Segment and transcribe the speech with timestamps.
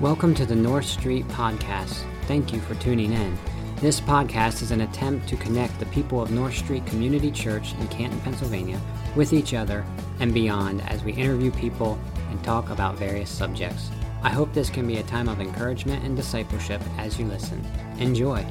[0.00, 2.04] Welcome to the North Street Podcast.
[2.28, 3.36] Thank you for tuning in.
[3.80, 7.88] This podcast is an attempt to connect the people of North Street Community Church in
[7.88, 8.80] Canton, Pennsylvania
[9.16, 9.84] with each other
[10.20, 11.98] and beyond as we interview people
[12.30, 13.90] and talk about various subjects.
[14.22, 17.60] I hope this can be a time of encouragement and discipleship as you listen.
[17.98, 18.46] Enjoy.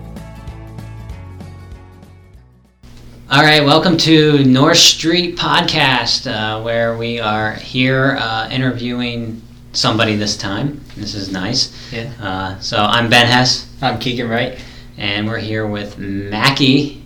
[3.31, 9.41] All right, welcome to North Street Podcast, uh, where we are here uh, interviewing
[9.73, 10.81] somebody this time.
[10.95, 11.71] This is nice.
[11.91, 12.11] Yeah.
[12.21, 14.59] Uh, so I'm Ben Hess, I'm Keegan Wright.
[14.97, 17.03] and we're here with Mackie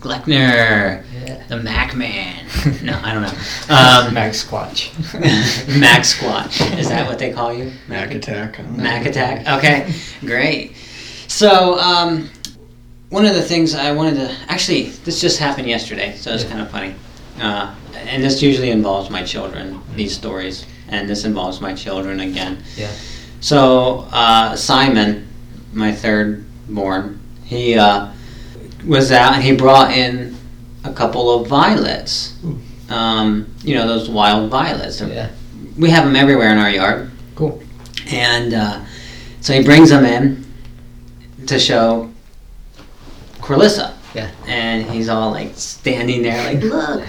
[0.00, 1.42] Gleckner, Yeah.
[1.48, 2.40] the Mac Man.
[2.82, 3.28] No, I don't know.
[3.74, 4.90] Um, Max Squatch.
[5.80, 6.78] Mac Squatch.
[6.78, 7.72] Is that what they call you?
[7.88, 8.58] Mac attack.
[8.70, 9.46] Mac Attack.
[9.58, 10.74] Okay, great.
[11.28, 12.30] So, um,
[13.10, 16.50] one of the things I wanted to actually, this just happened yesterday, so it's Yeah.
[16.50, 16.94] kind of funny.
[17.40, 17.74] Uh,
[18.06, 22.62] and this usually involves my children, these stories, and this involves my children again.
[22.76, 22.90] Yeah.
[23.40, 25.28] So, uh, Simon,
[25.72, 28.10] my third born, he uh,
[28.86, 30.36] was out and he brought in
[30.84, 32.38] a couple of violets.
[32.88, 35.00] Um, you know, those wild violets.
[35.00, 35.30] Yeah.
[35.78, 37.10] We have them everywhere in our yard.
[37.34, 37.62] Cool.
[38.10, 38.84] And uh,
[39.40, 40.44] so he brings them in
[41.46, 42.10] to show
[43.38, 43.94] Corlissa.
[44.14, 44.30] Yeah.
[44.46, 47.06] And he's all like standing there, like, look.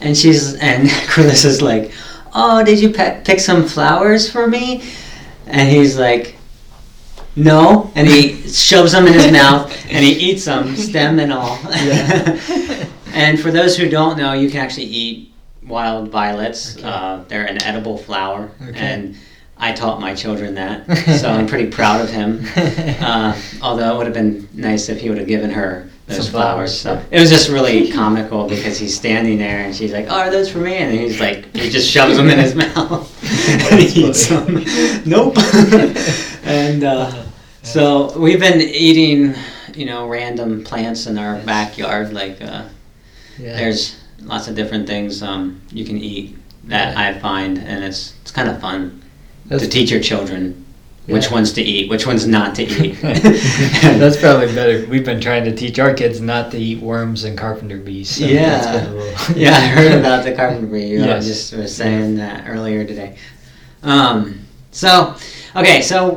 [0.00, 1.92] And she's, and Corlissa's like,
[2.34, 4.82] oh, did you pe- pick some flowers for me?
[5.46, 6.36] And he's like,
[7.36, 7.90] no.
[7.94, 11.58] And he shoves them in his mouth and he eats them, stem and all.
[11.64, 12.86] Yeah.
[13.12, 16.76] and for those who don't know, you can actually eat wild violets.
[16.76, 16.86] Okay.
[16.86, 18.50] Uh, they're an edible flower.
[18.62, 18.78] Okay.
[18.78, 19.16] And
[19.56, 20.86] I taught my children that.
[21.20, 22.46] So I'm pretty proud of him.
[23.00, 26.32] Uh, although it would have been nice if he would have given her those Some
[26.32, 26.82] flowers.
[26.82, 30.18] flowers, So it was just really comical because he's standing there and she's like, "Oh,
[30.20, 33.06] are those for me?" And he's like, he just shoves them in his mouth
[33.72, 34.62] and he eats them.
[35.06, 35.36] nope.
[36.44, 37.24] and uh,
[37.62, 39.34] so we've been eating,
[39.74, 42.12] you know, random plants in our backyard.
[42.12, 42.64] Like uh,
[43.38, 43.56] yeah.
[43.56, 47.16] there's lots of different things um, you can eat that Yeah.
[47.16, 49.02] I find, and it's it's kind of fun
[49.46, 50.64] That's, to teach your children
[51.06, 52.92] which ones to eat, which ones not to eat.
[53.02, 54.86] that's probably better.
[54.88, 58.10] We've been trying to teach our kids not to eat worms and carpenter bees.
[58.10, 58.50] So Yeah.
[58.50, 60.86] that's been a little- yeah, I heard about the carpentry.
[60.86, 61.26] You Yes.
[61.26, 63.16] just was saying that earlier today.
[63.82, 64.40] Um,
[64.70, 65.16] so,
[65.56, 66.16] okay, so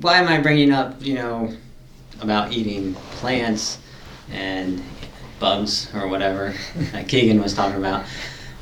[0.00, 1.52] why am I bringing up, you know,
[2.20, 3.78] about eating plants
[4.32, 4.82] and
[5.38, 6.54] bugs or whatever
[6.92, 8.04] that Keegan was talking about?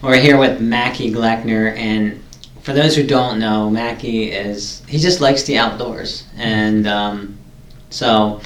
[0.03, 2.21] We're here with Mackie Gleckner, and
[2.63, 7.39] for those who don't know, Mackie is he just likes the outdoors, and um,
[7.91, 8.41] so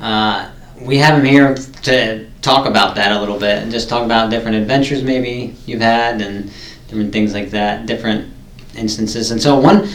[0.00, 0.50] uh,
[0.80, 4.30] we have him here to talk about that a little bit and just talk about
[4.30, 6.50] different adventures maybe you've had and
[6.88, 8.32] different things like that, different
[8.76, 9.30] instances.
[9.30, 9.88] And so one,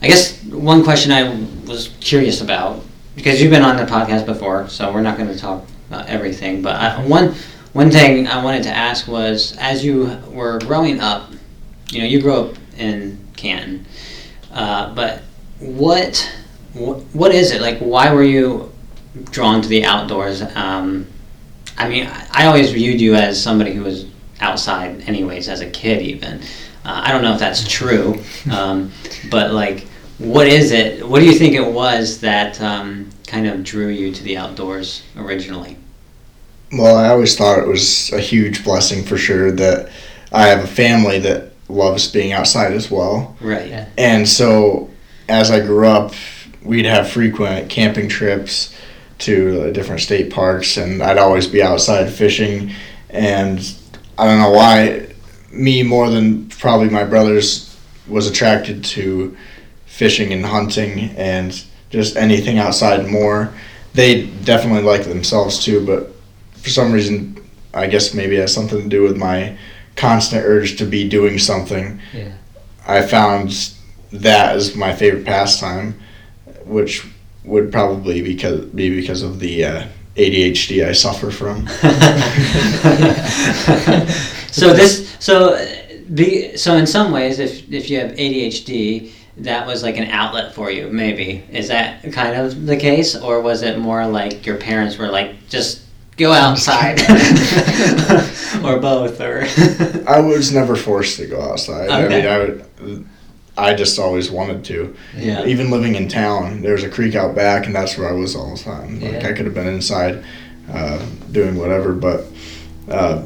[0.00, 2.82] I guess one question I was curious about
[3.14, 6.62] because you've been on the podcast before, so we're not going to talk about everything.
[6.62, 7.34] But I, one
[7.72, 11.30] one thing I wanted to ask was, as you were growing up,
[11.90, 13.86] you know, you grew up in Canton,
[14.52, 15.22] uh, but
[15.58, 16.32] what,
[16.72, 17.78] what what is it like?
[17.78, 18.72] Why were you
[19.30, 20.42] drawn to the outdoors?
[20.54, 21.06] Um,
[21.76, 24.06] I mean, I, I always viewed you as somebody who was
[24.40, 26.40] outside, anyways, as a kid, even.
[26.84, 28.90] Uh, I don't know if that's true, um,
[29.30, 29.86] but like,
[30.18, 31.06] what is it?
[31.06, 35.02] What do you think it was that um, kind of drew you to the outdoors
[35.16, 35.76] originally?
[36.72, 39.90] Well, I always thought it was a huge blessing for sure that
[40.30, 43.36] I have a family that loves being outside as well.
[43.40, 43.68] Right.
[43.68, 43.88] Yeah.
[43.96, 44.90] And so
[45.28, 46.12] as I grew up,
[46.62, 48.74] we'd have frequent camping trips
[49.18, 52.72] to uh, different state parks, and I'd always be outside fishing.
[53.10, 53.58] And
[54.18, 55.08] I don't know why,
[55.52, 57.76] me more than probably my brothers
[58.06, 59.36] was attracted to
[59.86, 63.52] fishing and hunting and just anything outside more.
[63.94, 66.12] They definitely like themselves too, but
[66.54, 67.36] for some reason,
[67.74, 69.56] I guess maybe it has something to do with my
[69.96, 72.00] constant urge to be doing something.
[72.12, 72.32] Yeah.
[72.86, 73.72] I found
[74.12, 76.00] that as my favorite pastime,
[76.64, 77.06] which
[77.44, 81.66] would probably because be because of the uh, ADHD I suffer from.
[84.50, 85.66] so this so uh,
[86.14, 90.54] be so in some ways if if you have ADHD that was like an outlet
[90.54, 94.56] for you maybe is that kind of the case or was it more like your
[94.56, 95.82] parents were like just
[96.20, 97.00] go outside
[98.64, 99.42] or both or
[100.06, 101.88] I was never forced to go outside.
[101.88, 103.06] I mean, I would.
[103.58, 104.96] I just always wanted to.
[105.16, 108.36] yeah Even living in town, there's a creek out back, and that's where I was
[108.36, 109.00] all the time.
[109.00, 109.28] Like Yeah.
[109.28, 110.22] I could have been inside,
[110.72, 112.24] uh, doing whatever, but
[112.88, 113.22] uh,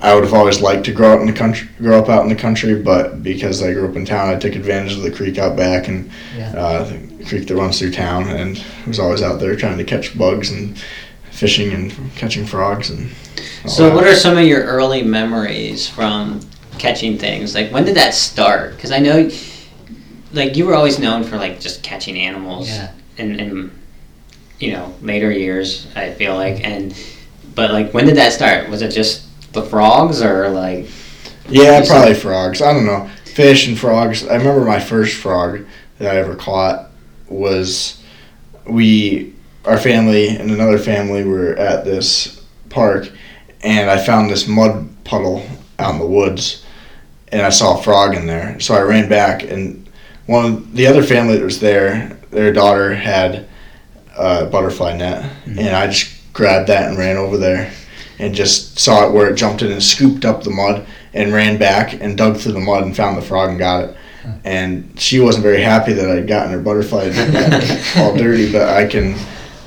[0.00, 2.28] I would have always liked to grow out in the country, grow up out in
[2.28, 5.38] the country, but because I grew up in town, I took advantage of the creek
[5.38, 6.52] out back and Yeah.
[6.56, 10.18] uh, the creek that runs through town, and was always out there trying to catch
[10.18, 10.76] bugs and
[11.32, 13.10] fishing and catching frogs and.
[13.66, 13.94] So, that.
[13.94, 16.40] what are some of your early memories from
[16.78, 17.54] catching things?
[17.54, 18.74] Like, when did that start?
[18.76, 19.30] Because I know,
[20.32, 22.92] like, you were always known for like just catching animals, Yeah.
[23.18, 23.70] in, in
[24.58, 25.86] you know later years.
[25.96, 26.94] I feel like, and
[27.54, 28.68] but like, when did that start?
[28.68, 30.88] Was it just the frogs, or like?
[31.48, 32.62] Yeah, You probably frogs.
[32.62, 33.10] I don't know.
[33.24, 34.26] Fish and frogs.
[34.26, 35.64] I remember my first frog
[35.98, 36.90] that I ever caught
[37.28, 38.02] was
[38.66, 43.10] we, our family and another family were at this park,
[43.62, 45.44] and I found this mud puddle
[45.78, 46.64] out in the woods,
[47.30, 48.58] and I saw a frog in there.
[48.60, 49.86] So I ran back, and
[50.26, 53.46] one of the other family that was there, their daughter had
[54.16, 55.58] a butterfly net, Mhm.
[55.58, 57.70] and I just grabbed that and ran over there,
[58.18, 61.56] and just saw it where it jumped in and scooped up the mud and ran
[61.58, 63.96] back and dug through the mud and found the frog and got it.
[64.44, 68.86] And she wasn't very happy that I'd gotten her butterfly net all dirty, but I
[68.86, 69.16] can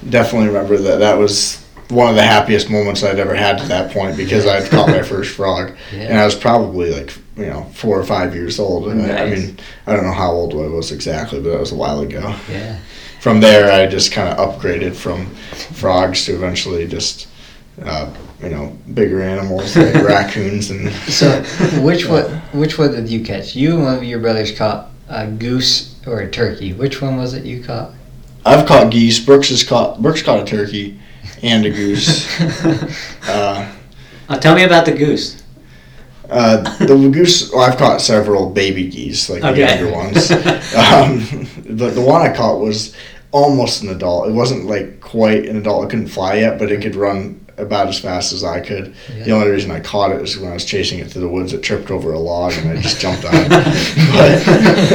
[0.09, 3.91] definitely remember that that was one of the happiest moments I'd ever had to that
[3.91, 7.99] point because I'd caught my first frog, and I was probably like you know four
[7.99, 8.87] or five years old.
[8.87, 11.71] And I, I mean, I don't know how old I was exactly, but that was
[11.71, 12.35] a while ago.
[12.49, 12.79] Yeah.
[13.19, 15.27] From there, I just kind of upgraded from
[15.73, 17.27] frogs to eventually just.
[17.81, 18.09] Uh,
[18.41, 21.41] you know, bigger animals like raccoons and So,
[21.81, 22.23] which one?
[22.53, 23.55] Which one did you catch?
[23.55, 26.73] You and one of your brothers caught a goose or a turkey.
[26.73, 27.91] Which one was it you caught?
[28.45, 29.19] I've caught geese.
[29.19, 30.99] Brooks has caught Brooks caught a turkey
[31.41, 32.27] and a goose.
[33.27, 33.71] Uh,
[34.27, 35.43] Oh, tell me about the goose.
[36.29, 37.51] uh, the goose.
[37.51, 40.31] Well, I've caught several baby geese, like the younger ones.
[40.75, 41.47] Um,
[41.77, 42.95] but the one I caught was
[43.31, 44.27] almost an adult.
[44.27, 45.85] It wasn't like quite an adult.
[45.85, 48.95] It couldn't fly yet, but it could run about as fast as I could.
[49.23, 51.53] The only reason I caught it was when I was chasing it through the woods.
[51.53, 53.49] It tripped over a log and I just jumped on it.
[53.49, 54.47] but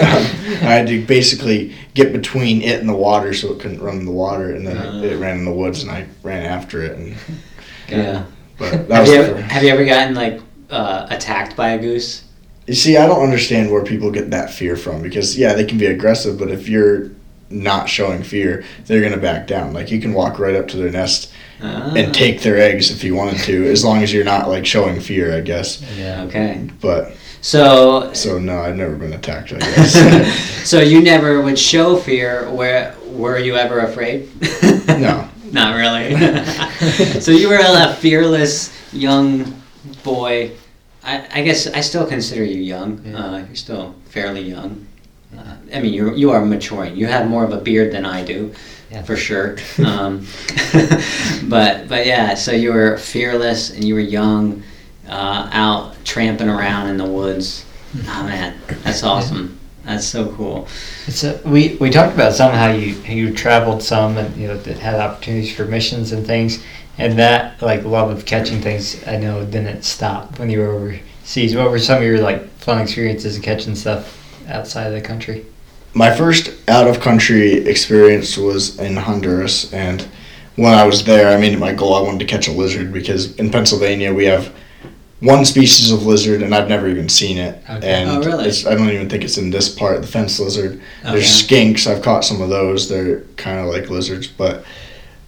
[0.02, 3.99] um, I had to basically get between it and the water so it couldn't run
[3.99, 5.01] in the water, and then Uh.
[5.03, 6.97] it, it ran in the woods and I ran after it.
[6.97, 7.15] And
[7.89, 8.25] Yeah.
[8.59, 10.41] but Have you, ever, have you ever gotten like
[10.71, 12.23] uh, attacked by a goose?
[12.67, 15.79] You see, I don't understand where people get that fear from because yeah, they can
[15.79, 17.11] be aggressive, but if you're
[17.49, 19.73] not showing fear, they're gonna back down.
[19.73, 21.33] Like you can walk right up to their nest
[21.63, 24.65] Ah, and take their eggs if you wanted to, as long as you're not like
[24.65, 25.83] showing fear, I guess.
[25.99, 26.23] Yeah.
[26.25, 26.71] Okay.
[26.81, 29.53] But So, so no, I've never been attacked.
[29.53, 32.51] I guess so you never would show fear.
[32.51, 34.29] Where were you ever afraid?
[34.89, 35.27] no.
[35.53, 36.15] Not really.
[37.21, 39.61] so you were a fearless young
[40.05, 40.53] boy.
[41.03, 43.03] I, I guess I still consider you young.
[43.05, 43.17] Yeah.
[43.19, 44.87] Uh, you're still fairly young.
[45.37, 46.95] Uh, I mean, you you are maturing.
[46.95, 48.53] You have more of a beard than I do,
[48.93, 49.03] Yeah.
[49.03, 49.57] for sure.
[49.85, 50.25] Um,
[51.49, 54.63] but but yeah, so you were fearless and you were young,
[55.11, 57.67] uh, out tramping around in the woods.
[58.07, 59.59] Oh man, that's awesome.
[59.85, 60.69] That's so cool.
[61.09, 64.79] So we we talked about some how you you traveled some and you know that
[64.79, 66.62] had opportunities for missions and things,
[66.97, 71.57] and that like love of catching things I know didn't stop when you were overseas.
[71.57, 74.17] What were some of your like fun experiences of catching stuff
[74.49, 75.45] outside of the country?
[75.93, 80.07] My first out of country experience was in Honduras, and
[80.55, 81.95] when I was there, I made it my goal.
[81.95, 84.55] I wanted to catch a lizard because in Pennsylvania we have
[85.21, 87.63] one species of lizard, and I've never even seen it.
[87.69, 87.89] Okay.
[87.89, 88.47] And Oh, really?
[88.49, 90.01] it's, I don't even think it's in this part.
[90.01, 90.81] The fence lizard.
[91.03, 91.13] Okay.
[91.13, 91.87] There's skinks.
[91.87, 92.89] I've caught some of those.
[92.89, 94.65] They're kind of like lizards, but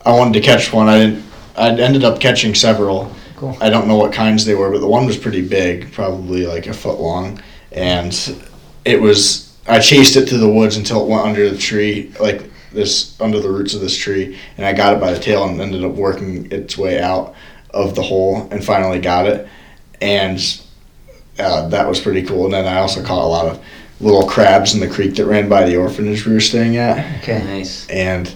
[0.05, 0.89] I wanted to catch one.
[0.89, 1.25] I didn't.
[1.57, 3.15] I ended up catching several.
[3.37, 3.57] Cool.
[3.61, 6.67] I don't know what kinds they were, but the one was pretty big, probably like
[6.67, 7.41] a foot long,
[7.73, 8.13] and
[8.85, 9.49] it was.
[9.69, 13.39] I chased it through the woods until it went under the tree, like this under
[13.39, 15.93] the roots of this tree, and I got it by the tail and ended up
[15.93, 17.35] working its way out
[17.71, 19.47] of the hole and finally got it,
[20.03, 20.61] and
[21.39, 22.45] uh, that was pretty cool.
[22.45, 23.65] And then I also caught a lot of
[24.01, 27.43] little crabs in the creek that ran by the orphanage we were staying at Okay.
[27.45, 27.89] Nice.
[27.89, 28.35] and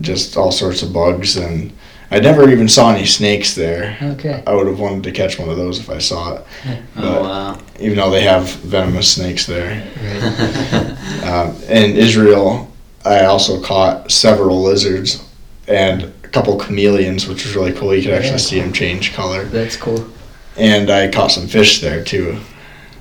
[0.00, 1.72] just all sorts of bugs and
[2.10, 3.96] I never even saw any snakes there.
[4.00, 4.42] Okay.
[4.46, 6.46] I would have wanted to catch one of those if I saw it,
[6.96, 7.58] Oh wow.
[7.80, 9.82] even though they have venomous snakes there.
[10.02, 10.96] Right.
[11.24, 12.70] Um, in Israel,
[13.04, 15.24] I also caught several lizards
[15.66, 17.94] and a couple chameleons, which was really cool.
[17.94, 18.36] You could actually Yeah.
[18.36, 19.44] see them change color.
[19.46, 20.06] That's cool.
[20.56, 22.40] And I caught some fish there too.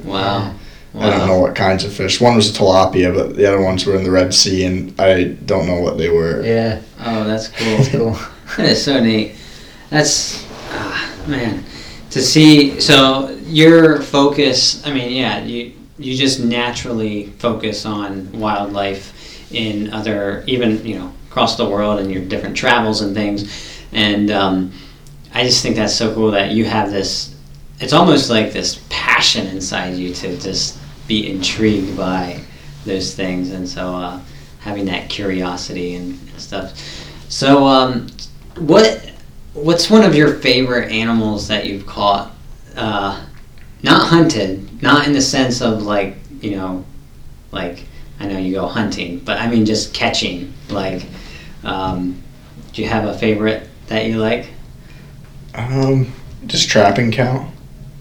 [0.03, 0.53] wow.
[0.95, 2.21] I don't know what kinds of fish.
[2.21, 5.23] One was a tilapia, but the other ones were in the Red Sea, and I
[5.23, 6.43] don't know what they were.
[6.43, 6.81] Yeah.
[6.99, 7.77] Oh, that's cool.
[7.77, 8.17] That's cool.
[8.57, 9.35] That is so neat.
[9.89, 11.63] That's ah, man
[12.13, 12.79] to see.
[12.79, 14.85] So your focus.
[14.85, 21.13] I mean, yeah, you you just naturally focus on wildlife in other, even you know,
[21.29, 23.81] across the world and your different travels and things.
[23.91, 24.71] And um,
[25.33, 27.32] I just think that's so cool that you have this
[27.83, 32.39] it's almost like this passion inside you to just be intrigued by
[32.85, 34.21] those things, and so uh,
[34.59, 36.79] having that curiosity and stuff.
[37.27, 38.07] So, um,
[38.55, 39.11] what
[39.53, 42.31] what's one of your favorite animals that you've caught?
[42.77, 43.21] Uh,
[43.83, 46.85] not hunted, not in the sense of like you know,
[47.51, 47.83] like
[48.17, 50.53] I know you go hunting, but I mean just catching.
[50.69, 51.05] Like,
[51.65, 52.23] um,
[52.71, 54.47] do you have a favorite that you like?
[55.53, 56.13] Um,
[56.47, 57.52] does trapping count?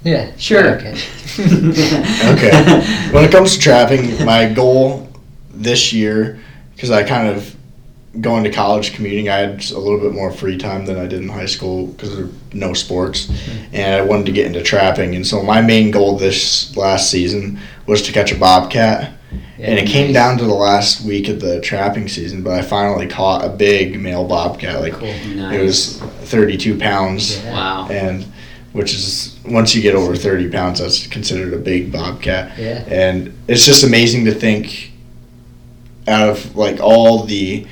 [0.04, 0.32] Yeah.
[0.37, 0.76] Sure.
[0.76, 0.97] Okay.
[1.38, 3.11] Okay.
[3.12, 5.09] when it comes to trapping, my goal
[5.50, 6.38] this year,
[6.75, 7.54] because I kind of
[8.21, 11.23] going to college commuting, I had a little bit more free time than I did
[11.23, 13.75] in high school because there were no sports, mm-hmm.
[13.75, 15.14] and I wanted to get into trapping.
[15.14, 19.12] And so my main goal this last season was to catch a bobcat.
[19.59, 23.06] and it came down to the last week of the trapping season, but I finally
[23.06, 24.80] caught a big male bobcat.
[24.80, 25.14] Like Cool.
[25.37, 25.54] Nice.
[25.54, 27.52] it was 32 pounds Yeah.
[27.52, 27.88] wow.
[27.88, 28.26] and
[28.73, 32.59] which is once you get over 30 pounds that's considered a big bobcat.
[32.59, 32.85] Yeah.
[32.88, 34.93] and it's just amazing to think
[36.09, 37.67] out of like all the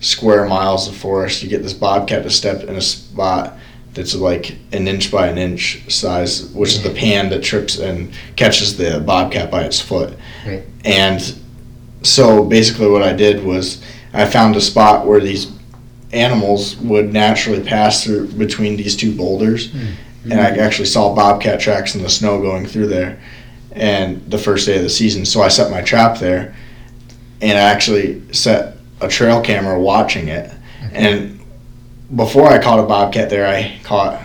[0.00, 3.58] square miles of forest you get this bobcat to step in a spot
[3.94, 8.12] that's like an inch by an inch size which is the pan that trips and
[8.36, 10.16] catches the bobcat by its foot.
[10.46, 10.62] Right.
[10.84, 11.36] and
[12.02, 15.50] so basically what i did was i found a spot where these
[16.12, 19.88] animals would naturally pass through between these two boulders hmm.
[20.30, 23.20] And I actually saw bobcat tracks in the snow going through there.
[23.72, 26.54] And the first day of the season, so I set my trap there,
[27.40, 30.52] and I actually set a trail camera watching it.
[30.92, 31.40] And
[32.14, 34.24] before I caught a bobcat there, I caught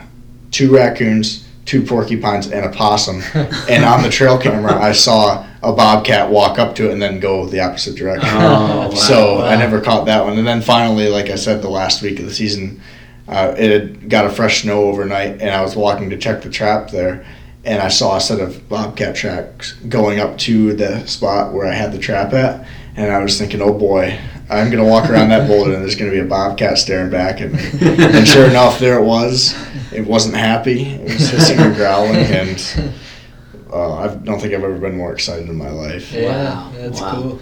[0.52, 3.22] two raccoons, two porcupines, and a possum.
[3.70, 7.20] and on the trail camera, I saw a bobcat walk up to it and then
[7.20, 8.30] go the opposite direction.
[8.32, 8.90] Oh, wow.
[8.92, 10.38] So I never caught that one.
[10.38, 12.82] And then finally, like I said, the last week of the season,
[13.28, 16.50] uh, it had got a fresh snow overnight, and I was walking to check the
[16.50, 17.26] trap there,
[17.64, 21.74] and I saw a set of bobcat tracks going up to the spot where I
[21.74, 25.48] had the trap at, and I was thinking, oh boy, I'm gonna walk around that
[25.48, 27.60] boulder, and there's gonna be a bobcat staring back at me.
[28.04, 29.56] And sure enough, there it was.
[29.94, 30.84] It wasn't happy.
[30.84, 32.94] It was hissing and growling, and
[33.72, 36.12] uh, I don't think I've ever been more excited in my life.
[36.12, 36.72] Yeah, Wow.
[36.76, 37.12] that's Wow.
[37.14, 37.40] cool.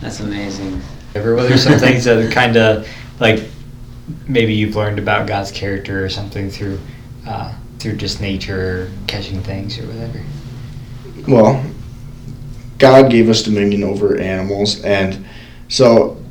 [0.00, 0.82] That's amazing.
[1.14, 2.86] Ever, what are some things that kind of
[3.20, 3.40] like
[4.26, 6.78] maybe you've learned about God's character or something through
[7.26, 10.22] uh, through just nature, catching things or whatever?
[11.28, 11.64] Well,
[12.78, 15.26] God gave us dominion over animals, and
[15.68, 16.22] so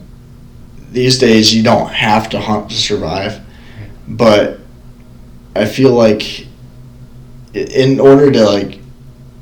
[0.91, 3.39] these days you don't have to hunt to survive.
[4.07, 4.59] But
[5.55, 6.47] I feel like
[7.53, 8.79] in order to like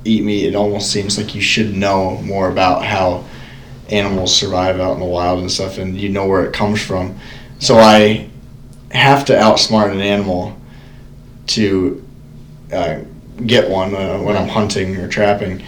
[0.05, 3.25] eat meat, it almost seems like you should know more about how
[3.89, 7.17] animals survive out in the wild and stuff, and you know where it comes from.
[7.61, 8.27] So I
[8.89, 10.57] have to outsmart an animal
[11.47, 12.03] to
[12.73, 13.01] uh,
[13.45, 15.63] get one uh, when I'm hunting or trapping,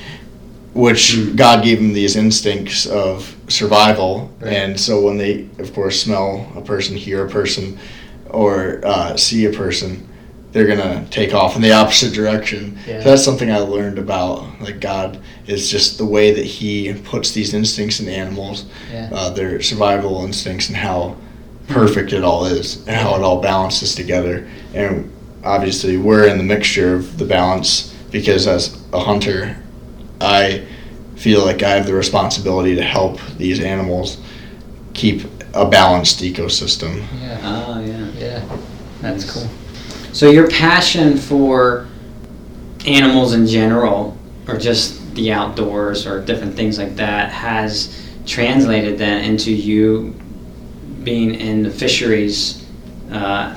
[0.74, 4.32] which God gave them these instincts of survival.
[4.40, 4.54] Right.
[4.54, 7.78] And so when they, of course, smell a person, hear a person,
[8.32, 10.10] or uh, see a person,
[10.52, 12.76] they're gonna take off in the opposite direction.
[12.88, 13.04] Yeah.
[13.04, 17.32] So that's something I learned about like God is just the way that He puts
[17.34, 19.10] these instincts in animals, Yeah.
[19.12, 21.18] uh, their survival instincts, and how
[21.68, 24.48] perfect it all is, and how it all balances together.
[24.74, 25.12] And
[25.44, 29.58] obviously, we're in the mixture of the balance because as a hunter,
[30.22, 30.66] I
[31.16, 34.22] feel like I have the responsibility to help these animals
[34.94, 37.04] keep a balanced ecosystem.
[37.20, 37.40] Yeah.
[37.44, 38.12] Oh yeah.
[38.12, 38.58] Yeah.
[39.02, 39.48] That's cool.
[40.12, 41.88] So your passion for
[42.86, 44.18] animals in general,
[44.48, 50.16] or just the outdoors, or different things like that, has translated then into you
[51.04, 52.66] being in the fisheries.
[53.12, 53.56] Uh,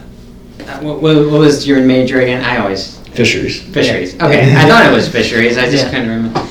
[0.81, 2.45] what, what what was your major again?
[2.45, 3.63] I always Fisheries.
[3.63, 4.15] fisheries.
[4.17, 5.57] Okay, I thought it was fisheries.
[5.57, 5.91] I just Yeah.
[5.91, 6.47] couldn't remember,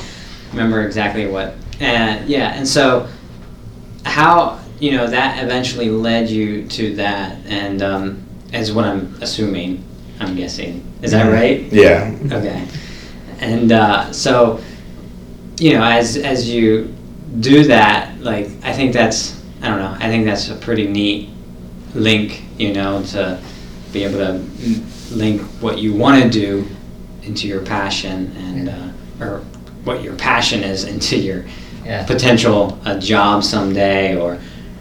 [0.52, 1.54] remember exactly what.
[1.80, 3.06] And yeah, and so
[4.04, 8.22] how you know that eventually led you to that, and um,
[8.52, 9.84] is what I'm assuming.
[10.18, 10.82] I'm guessing.
[11.02, 11.32] Is that Mhm.
[11.32, 11.60] right?
[11.72, 12.10] Yeah.
[12.32, 12.64] Okay.
[13.40, 14.60] And uh, so,
[15.60, 16.92] you know, as as you
[17.40, 19.96] do that, like I think that's I don't know.
[19.98, 21.30] I think that's a pretty neat
[21.94, 23.40] link, you know, to
[23.92, 24.32] be able to
[25.10, 26.66] link what you want to do
[27.22, 29.38] into your passion and uh, or
[29.84, 31.44] what your passion is into your
[31.84, 32.04] Yeah.
[32.04, 34.38] potential a job someday or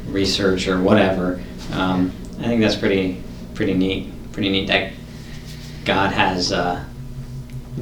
[0.08, 1.41] research or whatever.
[1.72, 3.22] Um, I think that's pretty
[3.53, 4.12] pretty neat.
[4.34, 4.91] Pretty neat that
[5.86, 6.84] God has uh,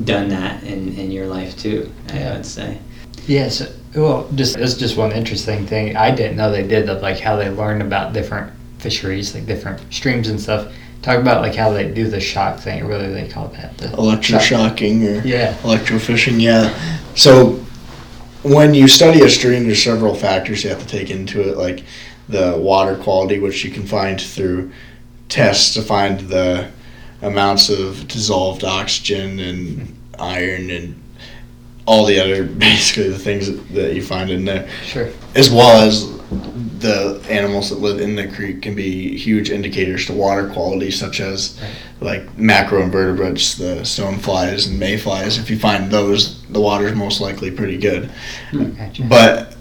[0.04, 1.92] done that in, in your life too.
[2.12, 2.34] I Yeah.
[2.36, 2.78] would say.
[3.26, 3.62] Yes.
[3.96, 7.36] Well, just it's just one interesting thing I didn't know they did of like how
[7.36, 10.74] they learned about different fisheries, like different streams and stuff.
[11.02, 12.88] Talk about like how they do the shock thing.
[12.88, 13.78] What do they call that?
[13.78, 15.54] The electroshocking or Yeah.
[15.62, 16.42] electrofishing.
[16.42, 16.74] Yeah.
[17.16, 17.60] So
[18.44, 21.84] when you study a stream, there's several factors you have to take into it, like
[22.30, 24.72] the water quality, which you can find through
[25.30, 26.70] tests to find the
[27.22, 31.02] amounts of dissolved oxygen and iron and
[31.86, 35.10] all the other basically the things that you find in there Sure.
[35.36, 36.12] as well as
[36.80, 41.20] the animals that live in the creek can be huge indicators to water quality, such
[41.22, 41.58] as
[42.02, 45.38] like macroinvertebrates, the stoneflies and mayflies.
[45.38, 48.12] If you find those, the water is most likely pretty good.
[48.52, 48.72] Hmm.
[48.72, 49.04] Gotcha.
[49.04, 49.56] But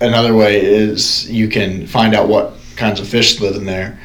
[0.00, 3.98] another way is you can find out what kinds of fish live in there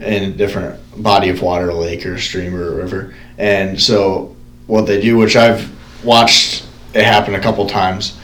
[0.00, 3.14] in a different body of water, a lake or stream or a river.
[3.38, 5.70] And so what they do, which I've
[6.04, 8.18] watched it happened a couple times,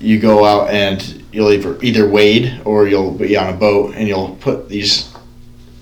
[0.00, 4.08] you go out and you'll either, either wade or you'll be on a boat and
[4.08, 5.12] you'll put these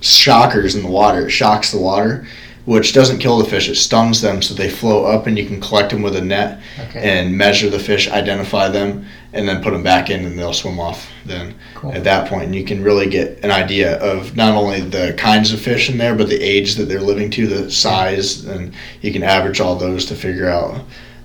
[0.01, 1.27] shockers in the water.
[1.27, 2.27] It shocks the water,
[2.67, 3.69] which doesn't kill the fish.
[3.69, 6.61] It stuns them so they float up and you can collect them with a net
[6.89, 7.01] Okay.
[7.01, 10.79] and measure the fish, identify them, and then put them back in, and they'll swim
[10.81, 11.09] off.
[11.25, 11.93] Then Cool.
[11.93, 15.53] at that point, and you can really get an idea of not only the kinds
[15.53, 18.73] of fish in there, but the age that they're living to, the size, and
[19.03, 20.81] you can average all those to figure out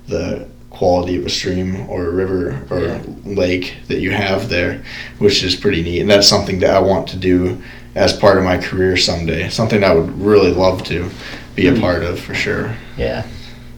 [0.08, 0.48] the
[0.79, 3.00] quality of a stream or a river or Yeah.
[3.25, 4.82] lake that you have there,
[5.20, 6.01] which is pretty neat.
[6.01, 7.62] And that's something that I want to do
[7.96, 9.48] as part of my career someday.
[9.50, 11.10] Something I would really love to
[11.55, 11.79] be a Hmm.
[11.82, 12.75] part of for sure.
[12.98, 13.24] Yeah.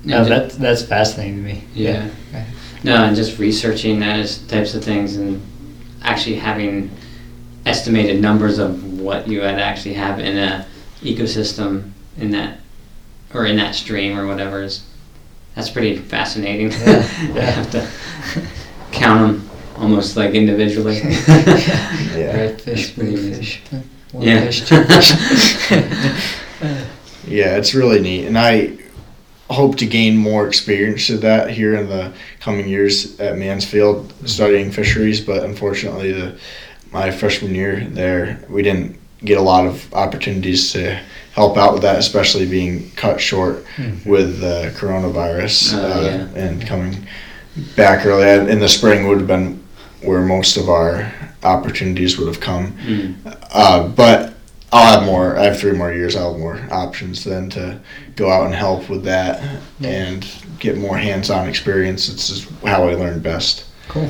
[0.03, 1.63] No, And that's that's fascinating to me.
[1.75, 2.05] Yeah.
[2.83, 5.41] No, and just researching those types of things and
[6.03, 6.89] actually having
[7.65, 10.65] estimated numbers of what you would actually have in a
[11.03, 12.59] ecosystem in that
[13.33, 14.81] or in that stream or whatever is
[15.57, 16.71] that's pretty fascinating.
[16.71, 17.41] Yeah, you yeah.
[17.49, 17.89] have to
[18.91, 20.99] count them almost like individually.
[22.17, 22.35] Yeah.
[22.35, 23.61] Red fish, blue fish.
[24.11, 24.45] One Yeah.
[24.45, 25.11] fish, two fish.
[27.27, 28.77] Yeah, it's really neat, and I
[29.49, 34.25] hope to gain more experience of that here in the coming years at Mansfield mm-hmm.
[34.27, 35.21] studying fisheries.
[35.21, 36.37] But unfortunately, the
[36.91, 40.99] my freshman year there, we didn't get a lot of opportunities to
[41.37, 44.03] help out with that, especially being cut short Mhm.
[44.07, 46.01] with the coronavirus Oh, uh,
[46.33, 46.41] yeah.
[46.43, 46.97] and coming
[47.75, 48.27] back early.
[48.51, 49.59] In the spring would have been
[50.01, 51.11] where most of our
[51.43, 52.73] opportunities would have come.
[52.87, 53.13] Mm.
[53.53, 54.33] Uh, but
[54.73, 55.37] I'll have more.
[55.37, 56.15] I have three more years.
[56.15, 57.77] I'll have more options then to
[58.15, 59.39] go out and help with that
[59.79, 59.89] Yeah.
[59.89, 60.25] and
[60.59, 62.07] get more hands-on experience.
[62.07, 63.63] This is how I learn best.
[63.89, 64.09] Cool.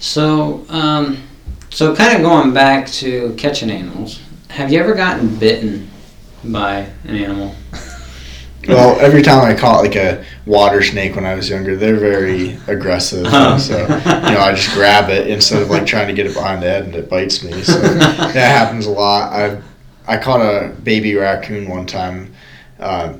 [0.00, 1.18] So, um,
[1.70, 5.88] so kind of going back to catching animals, have you ever gotten bitten
[6.44, 7.54] by an animal?
[8.68, 12.56] Well, every time I caught like a water snake when I was younger, they're very
[12.68, 13.26] aggressive.
[13.32, 13.58] Oh.
[13.58, 16.62] So you know, I just grab it instead of like trying to get it behind
[16.62, 17.62] the head and it bites me.
[17.62, 19.32] So that happens a lot.
[19.32, 19.60] I
[20.06, 22.32] I caught a baby raccoon one time,
[22.78, 23.14] uh,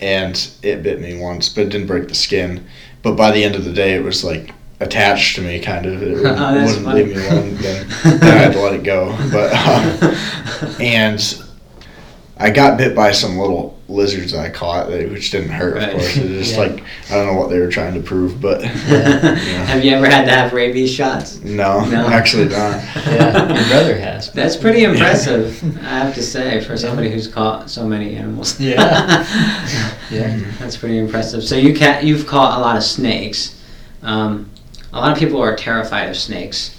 [0.00, 2.66] and it bit me once, but it didn't break the skin.
[3.02, 6.02] But by the end of the day, it was like attached to me, kind of.
[6.02, 7.04] It wouldn't, Oh, wouldn't funny.
[7.04, 7.54] leave me alone.
[7.56, 9.16] Then, then I had to let it go.
[9.32, 11.43] But um, and
[12.36, 15.84] I got bit by some little lizards that I caught, which didn't hurt, Right.
[15.90, 16.16] of course.
[16.16, 16.58] It just Yeah.
[16.62, 20.24] like I don't know what they were trying to prove, but Have you ever had
[20.24, 21.38] to have rabies shots?
[21.44, 22.06] no, No.
[22.08, 22.82] actually not.
[23.06, 24.30] Yeah, your brother has.
[24.32, 28.58] That's pretty impressive, I have to say, for somebody who's caught so many animals.
[28.58, 29.24] Yeah.
[30.10, 30.40] Yeah.
[30.58, 31.44] That's pretty impressive.
[31.44, 33.60] So you ca- you've caught a lot of snakes.
[34.02, 34.50] Um,
[34.92, 36.74] a lot of people are terrified of snakes.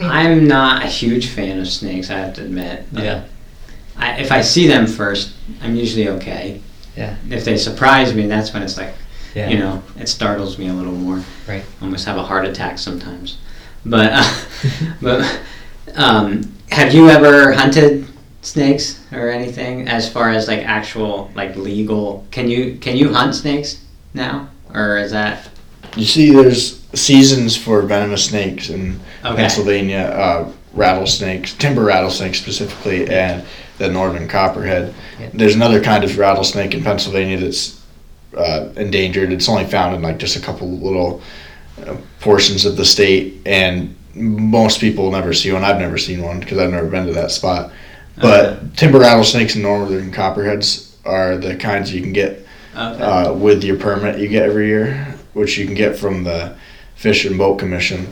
[0.00, 2.84] I'm not a huge fan of snakes, I have to admit.
[2.92, 3.22] Yeah.
[3.98, 6.60] I, if I see them first, I'm usually okay.
[6.96, 7.16] Yeah.
[7.30, 8.94] If they surprise me, that's when it's like,
[9.34, 9.48] Yeah.
[9.48, 11.22] you know, it startles me a little more.
[11.46, 11.64] Right.
[11.82, 13.38] Almost have a heart attack sometimes.
[13.84, 14.34] But, uh,
[15.02, 15.40] but
[15.94, 18.06] um, have you ever hunted
[18.42, 22.26] snakes or anything as far as like actual like legal?
[22.30, 23.82] Can you can you hunt snakes
[24.14, 25.48] now, or is that
[25.96, 29.36] You see, there's seasons for venomous snakes in okay?
[29.36, 33.44] Pennsylvania, uh, rattlesnakes, timber rattlesnakes specifically, and
[33.78, 34.94] the northern copperhead.
[35.20, 35.30] Yeah.
[35.34, 37.80] There's another kind of rattlesnake in Pennsylvania that's
[38.36, 39.32] uh, endangered.
[39.32, 41.22] It's only found in like just a couple little
[41.86, 45.64] uh, portions of the state, and most people never see one.
[45.64, 47.72] I've never seen one because I've never been to that spot.
[48.18, 48.66] But Okay.
[48.76, 53.02] timber rattlesnakes and northern copperheads are the kinds you can get Okay.
[53.02, 56.54] uh, with your permit you get every year, which you can get from the
[56.94, 58.06] Fish and Boat Commission.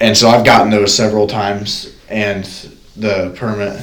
[0.00, 2.44] And so I've gotten those several times, and
[2.96, 3.82] the permit.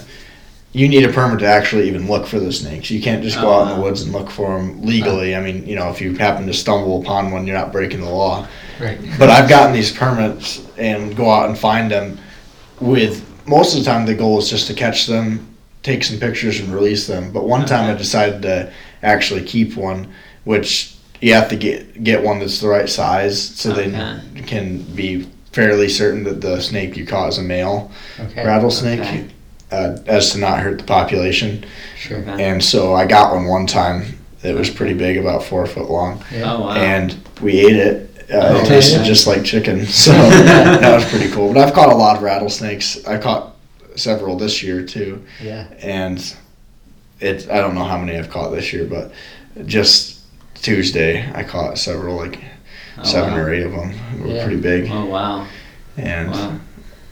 [0.75, 2.91] You need a permit to actually even look for the snakes.
[2.91, 3.83] You can't just go out in the uh-huh.
[3.83, 5.33] woods and look for them legally.
[5.33, 5.47] Uh-huh.
[5.47, 8.09] I mean, you know, if you happen to stumble upon one, you're not breaking the
[8.09, 8.47] law.
[8.79, 8.99] Right.
[9.17, 12.19] But I've gotten these permits and go out and find them.
[12.81, 16.59] With most of the time, the goal is just to catch them take some pictures
[16.59, 17.31] and release them.
[17.31, 17.69] But one uh-huh.
[17.69, 20.11] time I decided to actually keep one,
[20.43, 23.89] which you have to get get one that's the right size so Okay.
[24.33, 28.45] they can be fairly certain that the snake you caught is a male Okay.
[28.45, 29.25] rattlesnake, Okay.
[29.75, 31.65] Uh, as to not hurt the population.
[31.97, 32.17] Sure.
[32.19, 32.43] Okay.
[32.43, 34.17] And so I got one one time.
[34.43, 36.53] It was pretty big, about four foot long, Yeah.
[36.53, 36.71] Oh wow.
[36.75, 38.09] and we ate it.
[38.31, 39.07] Uh, Oh, it tasted okay.
[39.07, 41.53] just like chicken, so that was pretty cool.
[41.53, 43.05] But I've caught a lot of rattlesnakes.
[43.05, 43.55] I caught
[43.95, 45.67] several this year too, Yeah.
[45.81, 46.17] and
[47.19, 47.47] it.
[47.49, 49.11] I don't know how many I've caught this year, but
[49.65, 50.19] just
[50.55, 52.39] Tuesday I caught several, like
[52.97, 53.39] Oh, seven wow.
[53.39, 53.93] or eight of them.
[54.15, 54.43] They were Yeah.
[54.45, 54.89] pretty big.
[54.91, 55.47] Oh wow.
[55.97, 56.59] And Wow.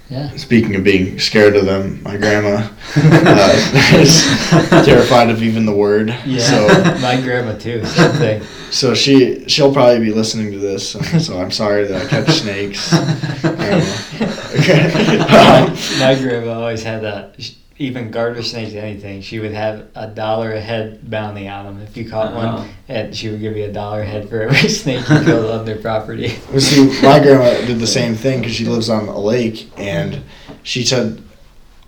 [0.10, 0.30] Yeah.
[0.36, 4.22] speaking of being scared of them, my grandma uh, is
[4.86, 6.10] terrified of even the word.
[6.26, 6.40] Yeah.
[6.40, 6.68] So
[7.02, 7.84] my grandma too.
[7.86, 8.44] Same thing.
[8.70, 10.92] So she she'll probably be listening to this,
[11.26, 12.94] so I'm sorry that I catch snakes.
[14.54, 17.36] Um, my grandma always had that.
[17.42, 21.82] sh- Even garter snakes, anything, she would have a dollar a head bounty on them.
[21.82, 22.36] If you caught Oh.
[22.36, 22.68] one, uh-huh.
[22.88, 25.66] and she would give you a dollar a head for every snake you killed on
[25.66, 26.36] their property.
[26.52, 30.22] well, see, my grandma did the same thing because she lives on a lake, and
[30.62, 31.22] she said,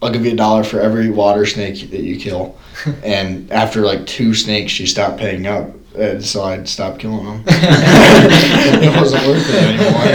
[0.02, 2.58] "I'll give you a dollar for every water snake that you kill."
[3.04, 7.44] And after like two snakes, she stopped paying up, and so I stopped killing them.
[7.48, 10.06] it wasn't worth it anymore.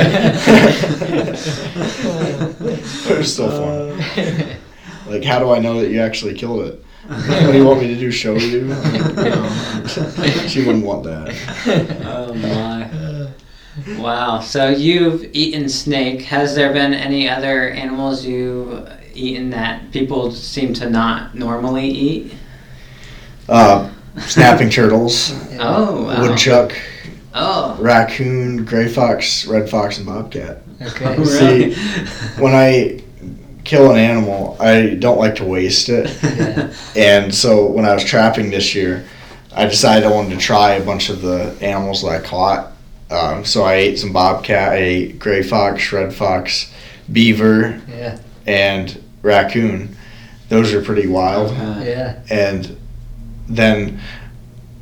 [3.10, 4.00] it was so fun.
[4.24, 4.56] Uh,
[5.10, 6.84] Like, how do I know that you actually killed it?
[7.08, 8.10] what do you want me to do?
[8.10, 8.66] Show you?
[8.74, 9.48] Like, no.
[10.46, 11.34] She wouldn't want that.
[12.04, 14.00] Oh my.
[14.00, 14.40] Wow.
[14.40, 16.22] So you've eaten snake.
[16.22, 22.34] Has there been any other animals you've eaten that people seem to not normally eat?
[23.48, 26.04] Uh, snapping turtles, Oh.
[26.04, 26.22] Wow.
[26.22, 26.72] woodchuck,
[27.34, 27.76] Oh.
[27.80, 30.62] raccoon, gray fox, red fox, and bobcat.
[30.82, 31.16] Okay.
[31.16, 31.74] Really?
[32.38, 33.02] When I
[33.70, 36.10] kill an animal, I don't like to waste it.
[36.24, 36.72] Yeah.
[36.96, 39.04] And so when I was trapping this year,
[39.54, 42.72] I decided I wanted to try a bunch of the animals that I caught.
[43.12, 46.72] Um, so I ate some bobcat, I ate gray fox, red fox,
[47.12, 48.18] beaver, Yeah.
[48.46, 49.96] and raccoon.
[50.48, 51.52] Those are pretty wild.
[51.52, 51.90] Okay.
[51.90, 52.20] Yeah.
[52.28, 52.76] And
[53.48, 54.00] then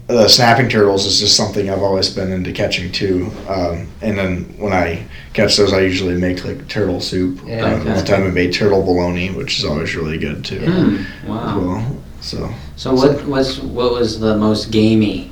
[0.08, 3.30] the snapping turtles is just something I've always been into catching too.
[3.46, 7.40] Um, and then when I catch those, I usually make like turtle soup.
[7.44, 7.94] Yeah, Um, okay.
[7.94, 10.60] One time I made turtle bologna, which is always really good too.
[10.64, 11.58] As Wow.
[11.60, 11.96] well.
[12.20, 15.30] So So what was what was the most gamey,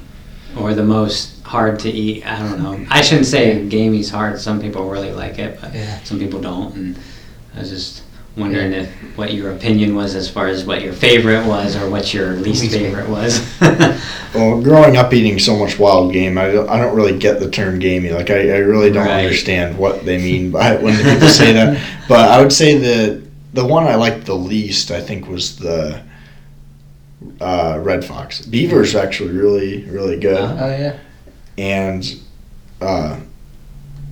[0.60, 2.26] or the most hard to eat?
[2.26, 2.78] I don't know.
[2.90, 4.38] I shouldn't say gamey's hard.
[4.40, 5.98] Some people really like it, but Yeah.
[6.04, 6.74] some people don't.
[6.74, 6.98] And
[7.56, 8.02] I was just
[8.36, 12.12] wondering if what your opinion was as far as what your favorite was, or what
[12.12, 13.40] your least, Least favorite was.
[14.34, 17.50] Well, growing up eating so much wild game, I don't, I don't really get the
[17.50, 18.10] term gamey.
[18.10, 19.24] Like, I, I really don't Right.
[19.24, 21.82] understand what they mean by it when people say that.
[22.06, 23.22] But I would say the
[23.54, 26.02] the one I liked the least, I think, was the
[27.40, 28.44] uh, red fox.
[28.44, 30.64] Beaver's actually really, really good, Uh-huh.
[30.66, 30.98] Oh yeah.
[31.56, 32.20] and
[32.82, 33.18] uh,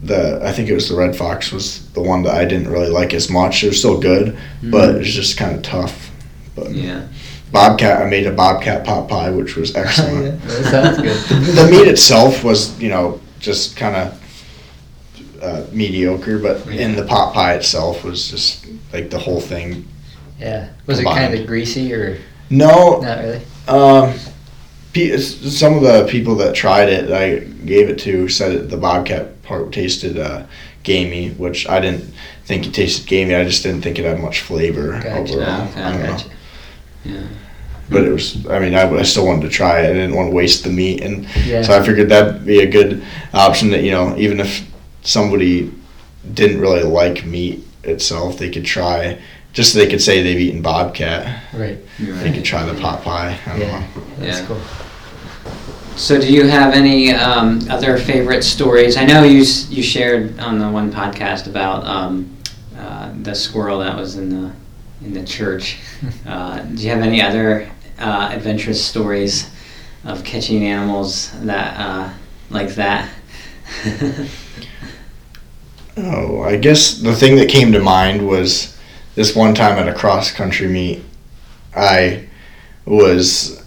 [0.04, 2.90] the I think it was the red fox was the one that I didn't really
[2.90, 3.64] like as much.
[3.64, 6.10] It was still good, but it was just kind of tough.
[6.54, 7.08] But yeah.
[7.50, 10.40] bobcat, I made a bobcat pot pie, which was excellent.
[10.44, 10.62] Yeah.
[10.70, 11.16] Sounds good.
[11.56, 17.34] the meat itself was, you know, just kind of uh, mediocre, but in the pot
[17.34, 19.86] pie itself was just like the whole thing.
[20.38, 20.70] Yeah.
[20.86, 22.18] Was it kind of greasy or
[22.50, 23.42] No, not really?
[23.68, 24.14] um,
[25.20, 29.34] some of the people that tried it, I gave it to, said it, the bobcat
[29.44, 30.44] part tasted uh,
[30.83, 32.12] gamey, which I didn't
[32.44, 33.35] think it tasted gamey.
[33.35, 35.11] I just didn't think it had much flavor Gotcha.
[35.35, 35.68] overall.
[35.68, 36.33] Okay, I don't know.
[37.04, 37.26] Yeah.
[37.90, 39.90] But it was, I mean, I, I still wanted to try it.
[39.90, 41.02] I didn't want to waste the meat.
[41.02, 41.62] And Yeah.
[41.62, 43.04] So I figured that'd be a good
[43.35, 44.66] option that, you know, even if
[45.02, 45.70] somebody
[46.33, 49.20] didn't really like meat itself, they could try,
[49.52, 51.78] just so they could say they've eaten bobcat, right.
[51.98, 53.38] You're they could try the pot pie.
[53.44, 53.80] I don't Yeah.
[53.80, 53.87] know.
[54.18, 54.46] That's Yeah.
[54.46, 54.61] cool.
[55.96, 58.96] So, do you have any um, other favorite stories?
[58.96, 62.37] I know you s- you shared on the one podcast about um,
[62.76, 64.52] uh, the squirrel that was in the
[65.04, 65.78] in the church.
[66.26, 69.48] Uh, do you have any other uh, adventurous stories
[70.04, 72.11] of catching animals that uh,
[72.50, 73.09] like that?
[75.96, 78.76] Oh, I guess the thing that came to mind was
[79.14, 81.04] this one time at a cross country meet.
[81.76, 82.28] I
[82.85, 83.63] was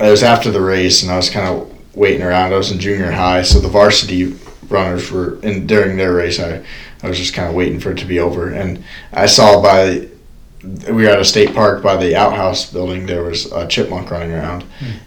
[0.00, 2.52] it was after the race and I was kind of waiting around.
[2.52, 4.36] I was in junior high, so the varsity
[4.68, 6.40] runners were in during their race.
[6.40, 6.64] I
[7.02, 10.08] I was just kind of waiting for it to be over, and I saw by
[10.62, 13.06] we were at a state park by the outhouse building.
[13.06, 14.64] There was a chipmunk running around,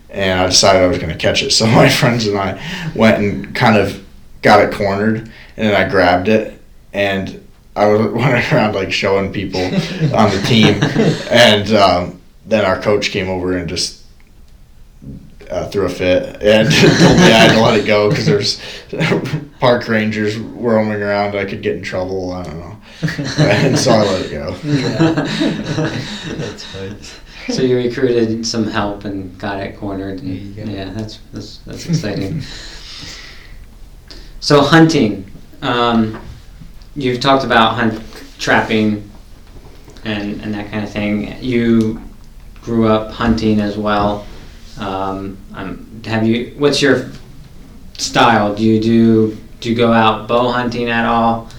[0.10, 1.52] and I decided I was going to catch it.
[1.56, 4.04] So my friends and I went and kind of
[4.42, 5.32] got it cornered, and
[5.68, 6.62] then I grabbed it,
[6.94, 7.42] and
[7.76, 10.80] I was running around like showing people on the team,
[11.32, 14.05] and um, then our coach came over and just
[15.50, 18.62] uh, threw a fit and told me I had to let it go because there's
[19.60, 21.36] park rangers roaming around.
[21.36, 22.32] I could get in trouble.
[22.32, 22.78] I don't know,
[23.40, 24.52] and so I let it go.
[26.38, 26.98] That's fine.
[27.50, 30.20] So you recruited some help and got it cornered.
[30.20, 30.64] There you go.
[30.64, 32.42] Yeah, that's that's, that's exciting.
[34.40, 35.30] so hunting,
[35.62, 36.20] um,
[36.96, 38.02] you've talked about hunt
[38.40, 39.10] trapping
[40.06, 41.42] and and that kind of thing.
[41.42, 42.02] You
[42.62, 44.26] grew up hunting as well.
[44.80, 46.54] Um, um, have you?
[46.58, 47.10] What's your
[47.98, 48.54] style?
[48.54, 51.50] Do you do do you go out bow hunting at all?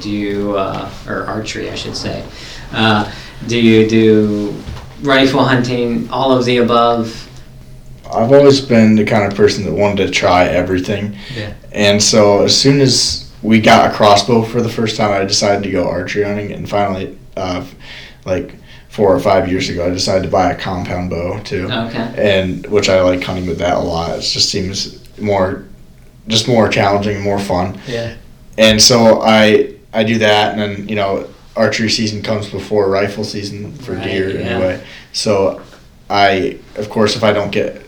[0.00, 2.24] Do you uh, or archery, I should say?
[2.72, 3.10] Uh,
[3.46, 4.54] do you do
[5.02, 6.08] rifle hunting?
[6.10, 7.28] All of the above.
[8.06, 11.16] I've always been the kind of person that wanted to try everything.
[11.34, 11.54] Yeah.
[11.72, 15.62] And so as soon as we got a crossbow for the first time, I decided
[15.64, 16.52] to go archery hunting.
[16.52, 17.64] And finally, uh,
[18.24, 18.54] like
[19.00, 21.64] four or five years ago, I decided to buy a compound bow too.
[21.70, 22.12] Okay.
[22.18, 24.10] And which I like hunting with that a lot.
[24.10, 25.64] It just seems more,
[26.28, 27.80] just more challenging more fun.
[27.86, 28.16] Yeah.
[28.58, 33.24] And so I I do that, and then you know archery season comes before rifle
[33.24, 34.46] season for Right, deer yeah.
[34.46, 34.84] anyway.
[35.14, 35.62] So
[36.10, 37.80] I of course if I don't get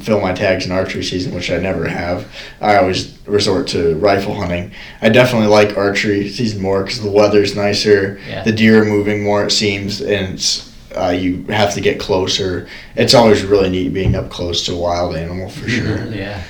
[0.00, 2.26] fill my tags in archery season, which I never have,
[2.60, 4.72] I always resort to rifle hunting.
[5.00, 8.42] I definitely like archery season more because the weather's nicer, Yeah.
[8.42, 12.66] the deer are moving more it seems, and it's, uh, you have to get closer.
[12.96, 16.04] It's always really neat being up close to a wild animal for sure.
[16.06, 16.42] Yeah.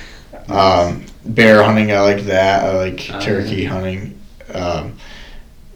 [0.47, 2.63] Um, bear hunting, I like that.
[2.63, 4.19] I like Oh, turkey hunting.
[4.53, 4.93] Um,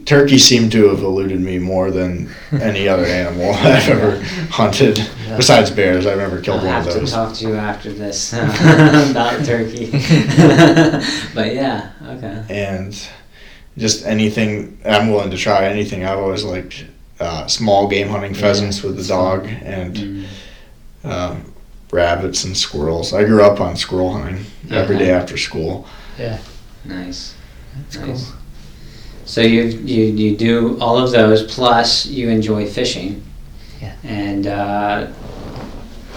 [0.06, 4.98] turkey seem to have eluded me more than any other animal I've ever hunted.
[4.98, 5.38] Yeah.
[5.38, 7.12] Besides bears, I've never I'll killed one have of to those.
[7.12, 8.34] talk to you after this
[9.12, 9.92] about turkey.
[11.34, 12.44] but yeah, okay.
[12.50, 13.08] And
[13.78, 16.04] just anything, I'm willing to try anything.
[16.06, 16.86] I've always liked
[17.20, 20.26] uh, small game hunting, pheasants with the dog, and Mm.
[21.04, 21.36] uh,
[21.92, 23.14] rabbits and squirrels.
[23.14, 25.06] I grew up on squirrel hunting every Okay.
[25.06, 25.88] day after school.
[26.18, 26.40] Yeah.
[26.86, 27.36] Nice.
[27.76, 28.06] That's Nice.
[28.30, 28.36] cool.
[29.34, 33.24] So you you you do all of those plus you enjoy fishing.
[33.82, 33.96] Yeah.
[34.04, 35.08] And uh,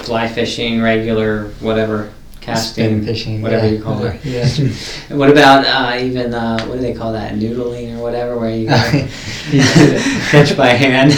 [0.04, 3.40] fly fishing, regular whatever casting, Spin fishing.
[3.40, 3.72] whatever yeah.
[3.72, 4.20] you call it.
[4.24, 5.16] Yeah.
[5.16, 8.66] What about uh, even uh, what do they call that noodling or whatever where you
[10.30, 11.12] catch by hand?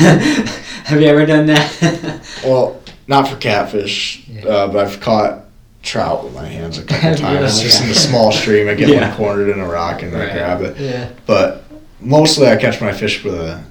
[0.87, 2.22] Have you ever done that?
[2.44, 4.46] Well, not for catfish, Yeah.
[4.46, 5.46] uh, but I've caught
[5.82, 7.24] trout with my hands a couple Have you?
[7.26, 7.61] times.
[7.61, 7.92] Just in Yeah.
[7.92, 9.08] a small stream, I get Yeah.
[9.08, 10.30] one cornered in a rock and Right.
[10.30, 10.76] I grab it.
[10.78, 11.08] yeah.
[11.26, 11.64] But
[12.00, 13.62] mostly, I catch my fish with a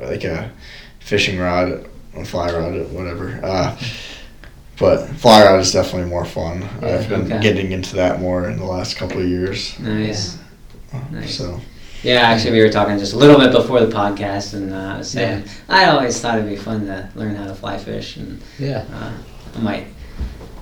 [0.00, 0.50] like a
[1.00, 3.40] fishing rod, a fly rod, whatever.
[3.42, 3.76] Uh,
[4.78, 6.62] but fly rod is definitely more fun.
[6.82, 7.40] Yeah, I've been okay.
[7.40, 9.78] getting into that more in the last couple of years.
[9.78, 10.38] nice.
[11.10, 11.36] Nice.
[11.36, 11.60] So
[12.02, 14.98] Yeah, actually, we were talking just a little bit before the podcast, and uh, I
[14.98, 18.40] was saying I always thought it'd be fun to learn how to fly fish, and
[18.58, 18.84] Yeah.
[18.92, 19.12] uh,
[19.56, 19.86] I might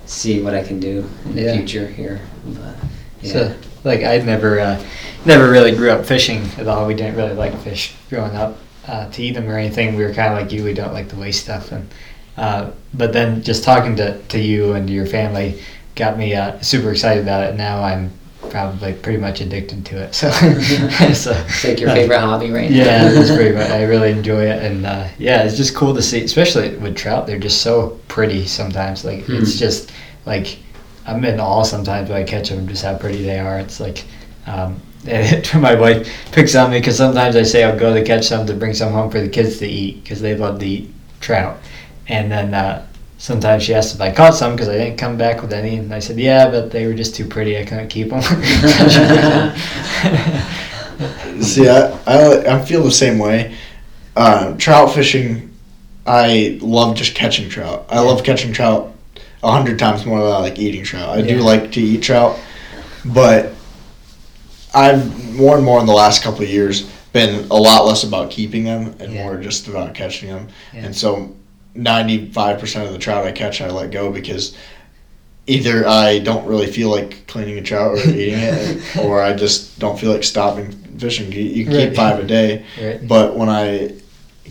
[0.05, 2.19] see what I can do in the future here.
[2.45, 2.75] But
[3.21, 4.83] yeah, So, like, I never, uh,
[5.25, 6.87] never really grew up fishing at all.
[6.87, 9.95] We didn't really like fish growing up uh, to eat them or anything.
[9.95, 10.63] We were kind of like you.
[10.63, 11.71] We don't like to waste stuff.
[11.71, 11.89] And
[12.37, 15.61] uh, but then just talking to, to you and your family
[15.95, 17.55] got me uh, super excited about it.
[17.55, 18.11] Now I'm
[18.49, 20.13] probably pretty much addicted to it.
[20.15, 20.29] So,
[21.13, 22.75] so it's like your favorite hobby right now.
[22.75, 23.69] yeah, it's pretty much.
[23.69, 27.25] I really enjoy it, and uh, yeah, it's just cool to see, especially with trout.
[27.27, 29.05] They're just so pretty sometimes.
[29.05, 29.35] Like Hmm.
[29.37, 29.91] it's just
[30.25, 30.57] like
[31.05, 33.59] I'm in awe sometimes when I catch them, just how pretty they are.
[33.59, 34.05] It's like.
[34.45, 38.27] Um, and my wife picks on me because sometimes I say I'll go to catch
[38.27, 40.93] some to bring some home for the kids to eat because they love to eat
[41.19, 41.57] trout,
[42.07, 42.87] and then uh,
[43.17, 45.93] sometimes she asks if I caught some because I didn't come back with any, and
[45.93, 47.57] I said yeah, but they were just too pretty.
[47.57, 48.21] I couldn't keep them.
[51.41, 53.57] See, I, I, I feel the same way.
[54.15, 55.51] Uh, trout fishing,
[56.05, 57.87] I love just catching trout.
[57.89, 58.92] I love catching trout
[59.43, 61.09] a hundred times more than I like eating trout.
[61.17, 62.39] I do like to eat trout,
[63.05, 63.53] but
[64.73, 68.31] I've more and more in the last couple of years been a lot less about
[68.31, 69.23] keeping them and Yeah.
[69.23, 70.47] more just about catching them.
[70.73, 70.85] Yeah.
[70.85, 71.35] And so,
[71.75, 74.55] ninety five percent of the trout I catch, I let go because
[75.45, 79.77] either I don't really feel like cleaning a trout or eating it, or I just
[79.77, 81.31] don't feel like stopping fishing.
[81.31, 81.87] You, can Right.
[81.89, 83.07] keep five a day, Right.
[83.07, 83.91] but when I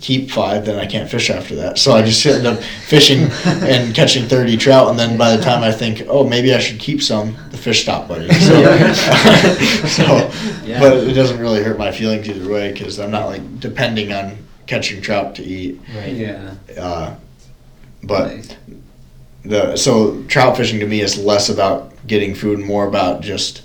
[0.01, 1.79] keep five, then I can't fish after that.
[1.79, 5.63] So I just end up fishing and catching 30 trout, and then by the time
[5.63, 8.31] I think, oh, maybe I should keep some, the fish stop biting.
[8.43, 8.63] So,
[9.87, 10.31] so
[10.65, 10.81] Yeah.
[10.81, 14.39] but it doesn't really hurt my feelings either way because I'm not like depending on
[14.67, 15.81] catching trout to eat.
[15.95, 16.15] Right.
[16.15, 16.55] yeah.
[16.79, 17.15] Uh,
[18.03, 18.57] but Nice.
[19.45, 23.63] the so trout fishing to me is less about getting food and more about just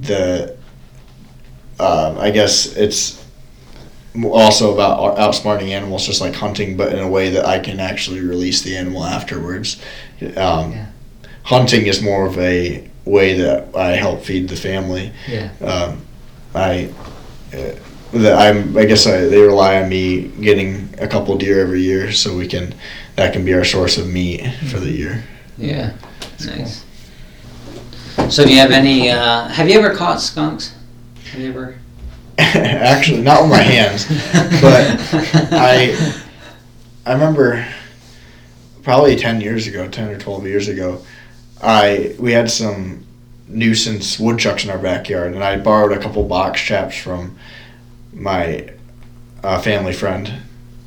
[0.00, 0.56] the
[1.80, 3.21] um, I guess it's
[4.24, 8.20] also about outsmarting animals, just like hunting, but in a way that I can actually
[8.20, 9.80] release the animal afterwards.
[10.36, 10.86] Um, Yeah.
[11.44, 15.10] Hunting is more of a way that I help feed the family.
[15.28, 15.50] Yeah.
[15.60, 16.02] Um,
[16.54, 16.92] I,
[17.52, 17.72] uh,
[18.12, 22.12] that I'm, I guess I, they rely on me getting a couple deer every year,
[22.12, 22.74] so we can,
[23.16, 25.24] that can be our source of meat for the year.
[25.58, 25.94] Yeah,
[26.46, 26.84] nice.
[28.28, 30.74] So do you have any, uh, have you ever caught skunks?
[31.32, 31.76] Have you ever?
[32.54, 34.06] Actually, not with my hands,
[34.60, 34.98] but
[35.52, 36.22] I,
[37.06, 37.66] I remember
[38.82, 41.02] probably 10 years ago, 10 or 12 years ago,
[41.62, 43.06] I we had some
[43.48, 47.38] nuisance woodchucks in our backyard, and I borrowed a couple box traps from
[48.12, 48.70] my
[49.44, 50.32] uh, family friend,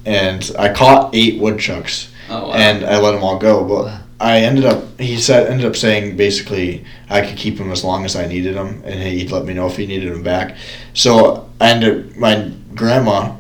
[0.06, 2.54] and I caught eight woodchucks, Oh, wow.
[2.56, 3.64] and I let them all go.
[3.64, 4.02] But.
[4.20, 8.06] I ended up he said ended up saying basically I could keep him as long
[8.06, 10.56] as I needed him and he'd let me know if he needed him back.
[10.94, 13.36] So I ended my grandma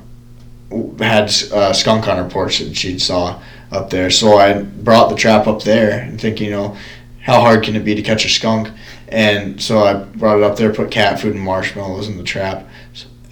[0.99, 4.09] had a skunk on her porch that she saw up there.
[4.09, 6.77] So I brought the trap up there and thinking, you know,
[7.21, 8.69] how hard can it be to catch a skunk?
[9.07, 12.67] And so I brought it up there, put cat food and marshmallows in the trap,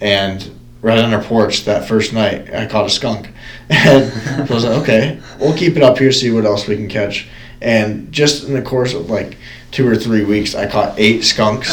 [0.00, 3.30] and right on her porch that first night I caught a skunk.
[3.70, 4.12] And
[4.50, 7.28] I was like, okay, we'll keep it up here, see what else we can catch.
[7.62, 9.36] And just in the course of like
[9.70, 11.70] two or three weeks, I caught eight skunks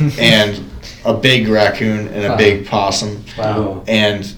[0.18, 0.62] and
[1.04, 2.36] a big raccoon and a Wow.
[2.36, 3.24] big possum.
[3.38, 3.82] Wow.
[3.88, 4.30] And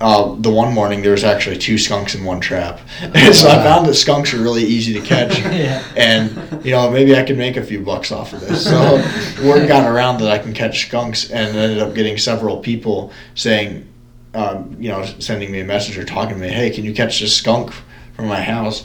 [0.00, 2.80] uh, the one morning there was actually two skunks in one trap.
[3.00, 5.38] so I found that skunks are really easy to catch.
[5.38, 5.82] Yeah.
[5.96, 8.64] And you know maybe I could make a few bucks off of this.
[8.64, 8.96] So
[9.42, 13.86] word got around that I can catch skunks, and ended up getting several people saying,
[14.34, 17.20] um, you know, sending me a message or talking to me, hey, can you catch
[17.20, 17.72] this skunk
[18.14, 18.84] from my house?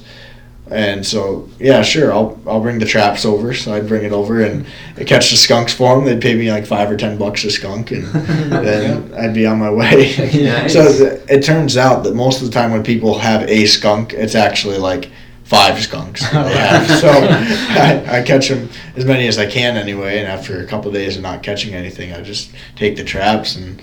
[0.72, 3.56] And so, yeah, sure, I'll I'll bring the traps over.
[3.56, 6.06] So I'd bring it over and I'd catch the skunks for them.
[6.06, 9.58] They'd pay me like five or ten bucks a skunk, and then I'd be on
[9.58, 10.16] my way.
[10.50, 10.74] Nice.
[10.74, 14.14] so th- it turns out that most of the time when people have a skunk,
[14.14, 15.10] it's actually like
[15.44, 17.00] five skunks that they have.
[17.00, 20.20] so I, I catch them as many as I can anyway.
[20.20, 23.56] And after a couple of days of not catching anything, I just take the traps
[23.56, 23.82] and.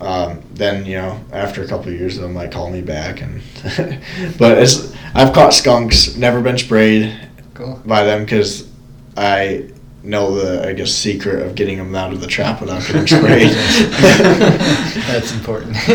[0.00, 3.40] Um, then you know, after a couple of years, they might call me back, and
[4.38, 7.16] but it's I've caught skunks, never been sprayed
[7.54, 7.80] Cool.
[7.86, 8.68] by them because
[9.16, 9.70] I
[10.02, 13.50] know the I guess secret of getting them out of the trap without getting sprayed.
[15.08, 15.76] That's important.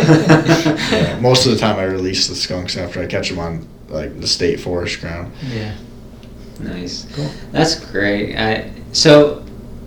[0.96, 4.20] Yeah, most of the time, I release the skunks after I catch them on like
[4.20, 5.32] the state forest ground.
[5.52, 5.76] yeah.
[6.60, 7.06] Nice.
[7.14, 7.30] Cool.
[7.52, 8.36] That's great.
[8.38, 9.44] I, so,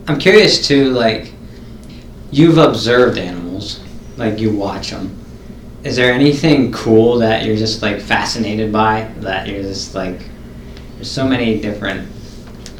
[0.06, 0.90] I'm curious too.
[0.90, 1.32] Like,
[2.30, 3.37] you've observed animals,
[4.18, 5.16] like you watch them.
[5.84, 9.10] Is there anything cool that you're just like fascinated by?
[9.20, 10.20] That you're just like,
[10.96, 12.08] there's so many different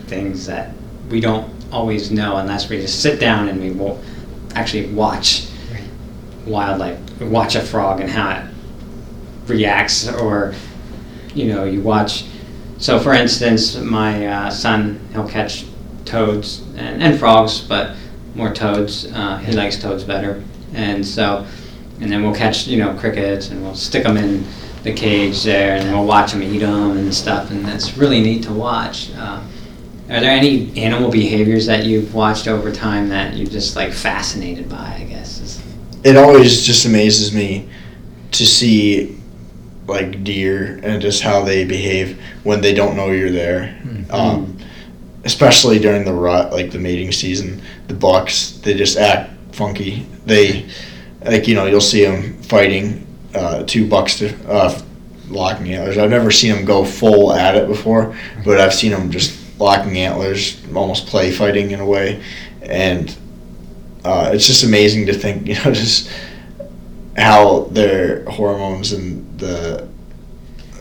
[0.09, 0.73] things that
[1.09, 4.03] we don't always know unless we just sit down and we will
[4.55, 5.49] actually watch
[6.47, 8.45] wildlife, watch a frog and how it
[9.47, 10.55] reacts, or
[11.35, 12.25] you know, you watch.
[12.79, 15.67] So, for instance, my uh, son he'll catch
[16.05, 17.97] toads and, and frogs, but
[18.35, 19.07] more toads.
[19.13, 20.43] Uh, he likes toads better,
[20.75, 21.47] and so,
[22.01, 24.45] and then we'll catch you know crickets and we'll stick them in
[24.83, 28.21] the cage there, and then we'll watch them eat them and stuff, and that's really
[28.21, 29.11] neat to watch.
[29.17, 29.43] Uh,
[30.11, 34.69] are there any animal behaviors that you've watched over time that you're just like fascinated
[34.69, 34.99] by?
[35.01, 35.63] I guess.
[36.05, 37.69] It always just amazes me
[38.33, 39.19] to see
[39.87, 43.77] like deer and just how they behave when they don't know you're there.
[43.85, 44.13] Mhm.
[44.13, 44.57] Um,
[45.25, 50.07] especially during the rut, like the mating season, the bucks they just act funky.
[50.25, 50.69] They
[51.23, 54.81] like you know you'll see them fighting uh, two bucks to uh,
[55.29, 55.99] locking antlers.
[55.99, 59.99] I've never seen them go full at it before, but I've seen them just locking
[59.99, 62.23] antlers, almost play fighting in a way,
[62.63, 63.15] and
[64.05, 66.11] uh, it's just amazing to think you know just
[67.17, 69.89] how their hormones and the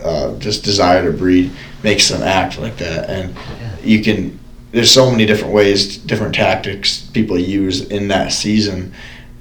[0.04, 1.50] uh, just desire to breed
[1.82, 3.36] makes them act like that, and
[3.84, 4.38] you can.
[4.78, 8.92] There's so many different ways, different tactics people use in that season,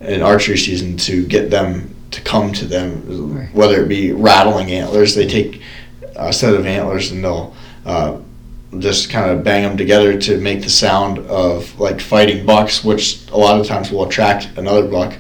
[0.02, 3.36] in archery season, to get them to come to them.
[3.38, 3.54] Right.
[3.54, 5.62] Whether it be rattling antlers, they take
[6.15, 8.17] a set of antlers and they'll uh,
[8.80, 13.29] just kind of bang them together to make the sound of like fighting bucks, which
[13.29, 15.13] a lot of times will attract another buck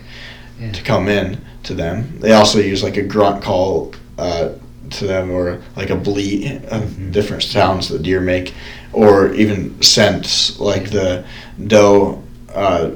[0.59, 0.71] Yeah.
[0.71, 2.17] to come in to them.
[2.21, 4.49] They also use like a grunt call uh,
[4.89, 7.11] to them or like a bleat of Mhm.
[7.11, 8.53] different sounds that deer make,
[8.93, 11.25] or even scents like the
[11.67, 12.21] doe,
[12.53, 12.91] uh,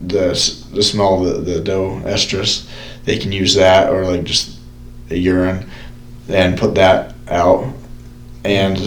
[0.00, 0.28] the
[0.72, 2.68] the smell of the, the doe estrus.
[3.04, 4.58] They can use that or like just
[5.10, 5.68] a urine
[6.28, 7.66] and put that out.
[8.44, 8.78] And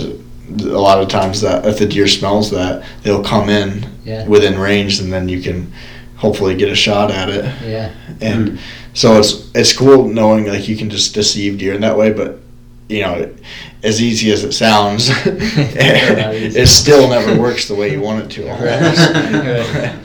[0.61, 4.25] a lot of times that if the deer smells that, they'll come in Yeah.
[4.28, 5.71] within range, and then you can
[6.15, 7.91] hopefully get a shot at it Yeah.
[8.21, 8.57] and
[8.95, 12.39] so it's it's cool knowing like you can just deceive deer in that way, but
[12.89, 13.30] you know,
[13.84, 18.47] as easy as it sounds, it still never works the way you want it to.
[18.47, 19.99] Right.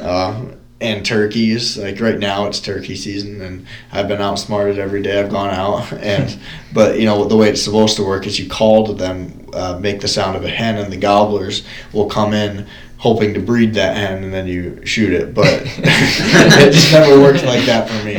[0.00, 5.18] Uh, and turkeys, like right now it's turkey season, and I've been outsmarted every day
[5.18, 5.92] I've gone out.
[6.04, 6.38] And
[6.72, 9.78] but you know the way it's supposed to work is you call to them, uh,
[9.80, 12.66] make the sound of a hen, and the gobblers will come in
[12.98, 15.32] hoping to breed that hen, and then you shoot it.
[15.34, 18.16] But it just never worked like that for me,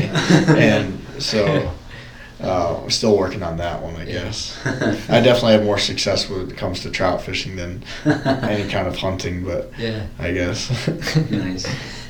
[0.59, 1.71] and so.
[2.45, 4.57] Uh, I'm still working on that one, I guess.
[4.65, 8.95] I definitely have more success when it comes to trout fishing than any kind of
[8.97, 10.05] hunting, but Yeah.
[10.19, 10.69] I guess.
[11.31, 11.65] nice.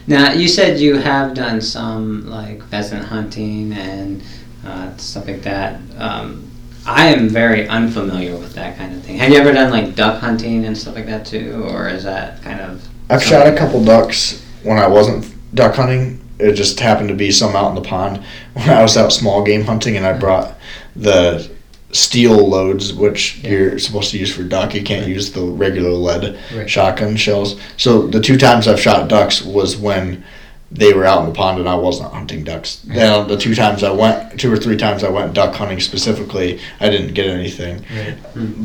[0.07, 4.21] Now you said you have done some like pheasant hunting and
[4.65, 5.79] uh, stuff like that.
[5.97, 6.49] Um,
[6.85, 9.17] I am very unfamiliar with that kind of thing.
[9.17, 12.43] Have you ever done like duck hunting and stuff like that too, or is that
[12.43, 12.87] kind of?
[13.09, 16.19] I've shot a couple ducks when I wasn't duck hunting.
[16.39, 18.23] It just happened to be some out in the pond
[18.53, 20.55] when I was out small game hunting, and I brought
[20.95, 21.49] the
[21.91, 23.49] steel loads, which Yeah.
[23.51, 24.75] you're supposed to use for duck.
[24.75, 26.69] You can't use the regular lead Right.
[26.69, 27.55] shotgun shells.
[27.77, 30.23] So the two times I've shot ducks was when
[30.71, 32.79] they were out in the pond and I wasn't hunting ducks.
[32.85, 36.59] Now the two times I went, two or three times I went duck hunting specifically,
[36.81, 37.85] I didn't get anything.
[37.95, 38.17] Right.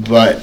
[0.09, 0.43] But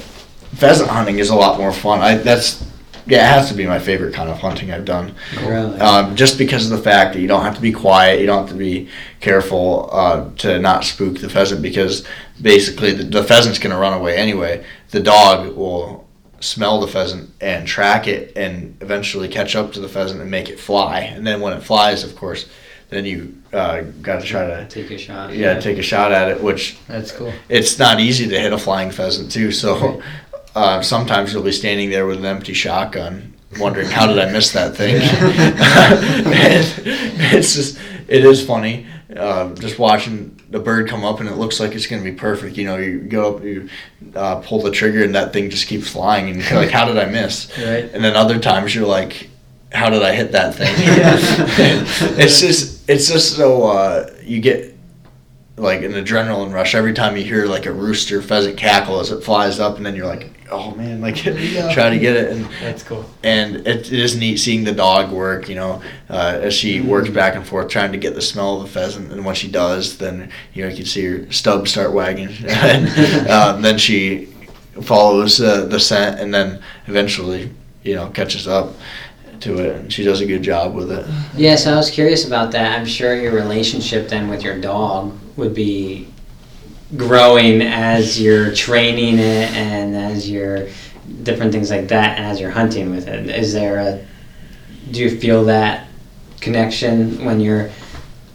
[0.54, 2.00] pheasant hunting is a lot more fun.
[2.00, 2.64] I that's
[3.08, 5.14] yeah, it has to be my favorite kind of hunting I've done.
[5.40, 5.78] Really?
[5.80, 8.42] Um, just because of the fact that you don't have to be quiet, you don't
[8.46, 8.88] have to be
[9.20, 12.06] careful uh, to not spook the pheasant because
[12.40, 14.64] basically the, the pheasant's going to run away anyway.
[14.90, 16.06] The dog will
[16.40, 20.48] smell the pheasant and track it and eventually catch up to the pheasant and make
[20.48, 21.00] it fly.
[21.00, 22.48] And then when it flies, of course,
[22.90, 25.34] then you uh, got to try to Take a shot.
[25.34, 27.32] yeah take a shot at it, which That's cool.
[27.48, 29.50] it's not easy to hit a flying pheasant too.
[29.52, 30.00] So
[30.58, 34.52] uh, sometimes you'll be standing there with an empty shotgun, wondering how did I miss
[34.52, 34.96] that thing.
[37.32, 37.78] it's just
[38.08, 38.86] it is funny
[39.16, 42.16] uh, just watching the bird come up and it looks like it's going to be
[42.16, 42.56] perfect.
[42.56, 43.68] You know, you go up, you
[44.14, 46.98] uh, pull the trigger, and that thing just keeps flying, and you're like, how did
[46.98, 47.50] I miss?
[47.58, 47.84] Right.
[47.92, 49.30] And then other times you're like,
[49.72, 50.72] how did I hit that thing?
[52.18, 54.74] it's just it's just so uh, you get
[55.56, 59.22] like an adrenaline rush every time you hear like a rooster pheasant cackle as it
[59.22, 61.72] flies up, and then you're like, oh man, like Yeah.
[61.74, 63.04] try to get it, and That's cool.
[63.22, 65.48] and it, it is neat seeing the dog work.
[65.48, 68.62] You know, uh, as she works back and forth trying to get the smell of
[68.62, 71.92] the pheasant, and when she does, then you know you can see her stub start
[71.92, 74.26] wagging, and um, then she
[74.82, 77.50] follows uh, the scent, and then eventually
[77.82, 78.74] you know catches up
[79.40, 81.06] to it, and she does a good job with it.
[81.36, 82.78] Yeah, so I was curious about that.
[82.78, 86.08] I'm sure your relationship then with your dog would be
[86.96, 90.68] growing as you're training it and as you're
[91.22, 93.28] different things like that and as you're hunting with it.
[93.28, 94.04] Is there a
[94.90, 95.88] do you feel that
[96.40, 97.70] connection when you're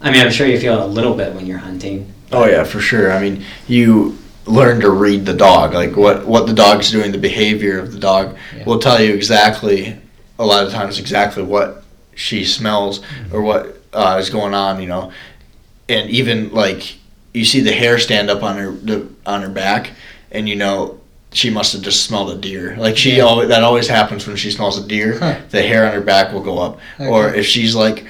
[0.01, 2.13] I mean, I'm sure you feel a little bit when you're hunting.
[2.31, 3.13] Oh yeah, for sure.
[3.13, 7.17] I mean, you learn to read the dog, like what what the dog's doing, the
[7.17, 8.65] behavior of the dog Yeah.
[8.65, 9.97] will tell you exactly.
[10.39, 11.83] A lot of times, exactly what
[12.15, 13.01] she smells
[13.31, 14.81] or what uh, is going on.
[14.81, 15.11] You know,
[15.87, 16.97] and even like
[17.33, 19.91] you see the hair stand up on her the, on her back,
[20.31, 20.99] and you know
[21.31, 22.75] she must have just smelled a deer.
[22.77, 23.23] Like she Yeah.
[23.23, 25.17] always that always happens when she smells a deer.
[25.19, 25.37] Huh.
[25.49, 28.05] The hair on her back will go up, or if she's like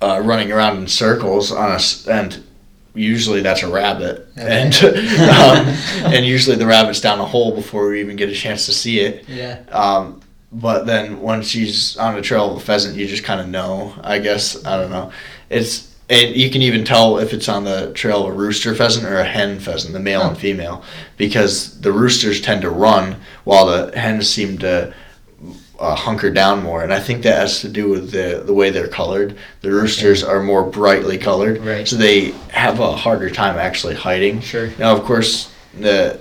[0.00, 2.40] uh, running around in circles on us and
[2.94, 4.62] usually that's a rabbit Okay.
[4.62, 4.74] and
[6.06, 8.72] um, and usually the rabbit's down a hole before we even get a chance to
[8.72, 9.58] see it Yeah.
[9.70, 10.20] um,
[10.52, 13.92] but then when she's on the trail of a pheasant you just kind of know
[14.02, 15.12] i guess i don't know
[15.50, 19.06] it's and you can even tell if it's on the trail of a rooster pheasant
[19.06, 20.82] or a hen pheasant the male and female
[21.16, 24.92] because the roosters tend to run while the hens seem to
[25.78, 28.70] uh, hunker down more, and I think that has to do with the the way
[28.70, 29.36] they're colored.
[29.60, 31.86] The roosters are more brightly colored, Right.
[31.86, 34.40] so they have a harder time actually hiding.
[34.40, 34.70] Sure.
[34.76, 36.18] Now, of course, the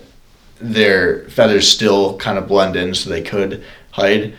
[0.59, 4.35] their feathers still kind of blend in, so they could hide,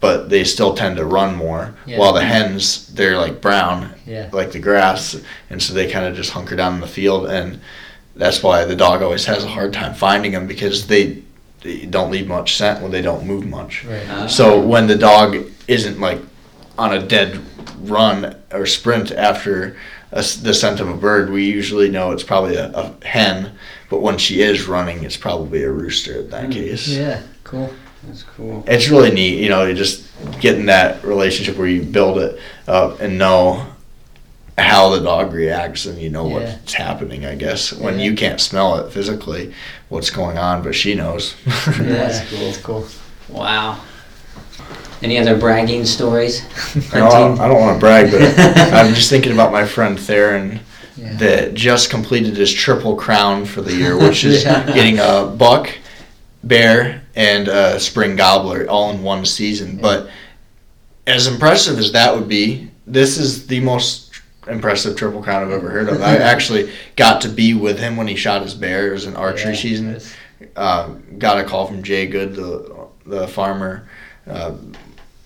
[0.00, 1.74] but they still tend to run more.
[1.86, 1.98] Yeah.
[1.98, 4.28] While the hens, they're like brown, Yeah.
[4.32, 5.16] like the grass,
[5.50, 7.60] and so they kind of just hunker down in the field, and
[8.16, 11.22] that's why the dog always has a hard time finding them because they,
[11.62, 13.84] they don't leave much scent when they don't move much.
[13.84, 14.08] Right.
[14.08, 15.36] Uh, So when the dog
[15.66, 16.20] isn't like
[16.78, 17.40] on a dead
[17.82, 19.76] run or sprint after
[20.12, 23.52] a the scent of a bird, we usually know it's probably a, a hen.
[23.90, 26.52] But when she is running, it's probably a rooster in that Mm.
[26.52, 26.88] case.
[26.88, 27.20] Yeah.
[27.44, 27.70] Cool.
[28.08, 28.64] That's cool.
[28.66, 30.04] It's really neat, you know, you just
[30.40, 33.66] getting that relationship where you build it up and know
[34.56, 36.34] how the dog reacts and you know Yeah.
[36.34, 37.72] what's happening, I guess.
[37.72, 38.06] When Yeah.
[38.06, 39.52] you can't smell it physically,
[39.88, 41.34] what's going on, but she knows.
[41.46, 41.72] Yeah.
[41.84, 42.38] That's cool.
[42.40, 42.86] That's cool.
[43.28, 43.78] Wow.
[45.00, 46.42] Any other bragging stories?
[46.92, 48.20] I don't, I don't want to brag, but
[48.74, 50.58] I'm just thinking about my friend Theron
[50.96, 51.14] Yeah.
[51.18, 54.64] that just completed his triple crown for the year, which is Yeah.
[54.72, 55.70] getting a buck,
[56.44, 59.76] bear, and a spring gobbler all in one season.
[59.78, 60.08] But
[61.06, 64.12] as impressive as that would be, this is the most
[64.46, 66.00] impressive triple crown I've ever heard of.
[66.00, 68.88] I actually got to be with him when he shot his bear.
[68.88, 70.00] It was an archery Yeah, season.
[70.56, 73.88] Uh, got a call from Jay Good, the the farmer.
[74.26, 74.54] Uh,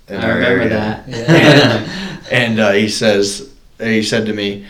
[0.08, 0.68] in I our remember area.
[0.68, 1.08] that.
[1.08, 2.18] Yeah.
[2.30, 4.66] and uh, he says he said to me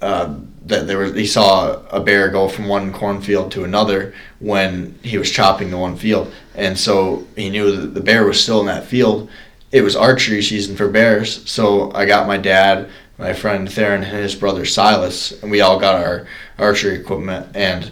[0.00, 0.34] uh,
[0.68, 5.18] that there was he saw a bear go from one cornfield to another when he
[5.18, 8.66] was chopping the one field, and so he knew that the bear was still in
[8.66, 9.28] that field.
[9.72, 12.88] It was archery season for bears, so I got my dad,
[13.18, 16.26] my friend Theron, and his brother Silas, and we all got our
[16.58, 17.90] archery equipment and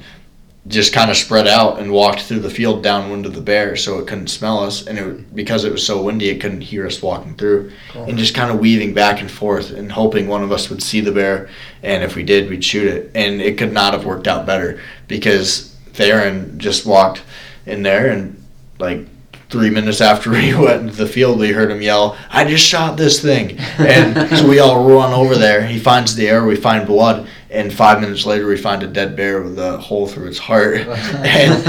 [0.69, 3.99] just kind of spread out and walked through the field downwind of the bear so
[3.99, 4.87] it couldn't smell us.
[4.87, 7.73] And it because it was so windy it couldn't hear us walking through.
[7.95, 11.01] And just kind of weaving back and forth and hoping one of us would see
[11.01, 11.49] the bear.
[11.83, 13.13] And if we did we'd shoot it.
[13.15, 17.23] And it could not have worked out better because Theron just walked
[17.65, 18.43] in there and
[18.79, 19.07] like
[19.49, 22.97] three minutes after we went into the field we heard him yell I just shot
[22.97, 23.57] this thing.
[23.79, 25.65] And so we all run over there.
[25.65, 29.17] He finds the arrow we find blood and five minutes later we find a dead
[29.17, 31.67] bear with a hole through its heart and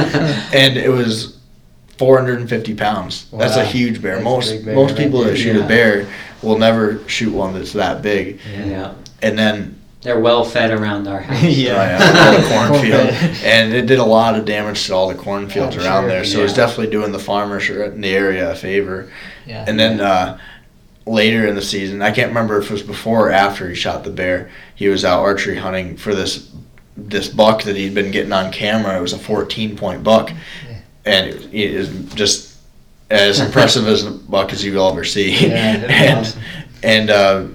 [0.53, 1.37] and it was
[1.97, 5.65] 450 pounds that's a huge bear That's most bear most right people that shoot yeah.
[5.65, 6.07] a bear
[6.43, 8.93] will never shoot one that's that big Yeah.
[9.21, 11.41] and then They're well fed around our house.
[11.43, 11.73] Yeah.
[11.73, 13.37] Oh, yeah, cornfield, Cornfield.
[13.43, 16.23] and it did a lot of damage to all the cornfields I'm around sure, there.
[16.23, 19.11] So it was definitely doing the farmers in the area a favor.
[19.47, 19.65] Yeah.
[19.67, 20.37] And then uh,
[21.07, 24.03] later in the season, I can't remember if it was before or after he shot
[24.03, 24.49] the bear.
[24.75, 26.51] He was out archery hunting for this
[26.95, 28.97] this buck that he'd been getting on camera.
[28.97, 30.31] It was a 14 point buck,
[30.67, 30.77] Yeah.
[31.05, 32.57] and it, it is just
[33.09, 35.31] as impressive as a buck as you'll ever see.
[35.47, 35.53] Yeah,
[35.87, 36.41] and awesome.
[36.83, 37.45] and uh,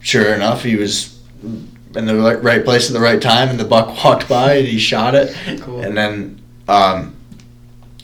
[0.00, 3.88] sure enough, he was in the right- place at the right time, and the buck
[4.04, 5.34] walked by and he shot it.
[5.62, 5.80] Cool.
[5.80, 7.16] And then um,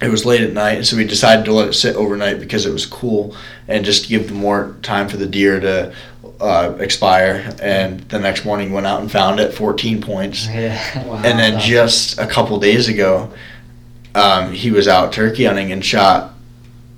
[0.03, 2.72] it was late at night, so we decided to let it sit overnight because it
[2.72, 3.37] was cool,
[3.69, 5.93] and just give more time for the deer to
[6.41, 7.55] uh, expire.
[7.61, 10.47] And the next morning, went out and found it, 14 points.
[10.51, 11.07] Yeah.
[11.07, 11.17] Wow.
[11.25, 13.33] And then just a couple days ago,
[14.14, 16.33] um, he was out turkey hunting and shot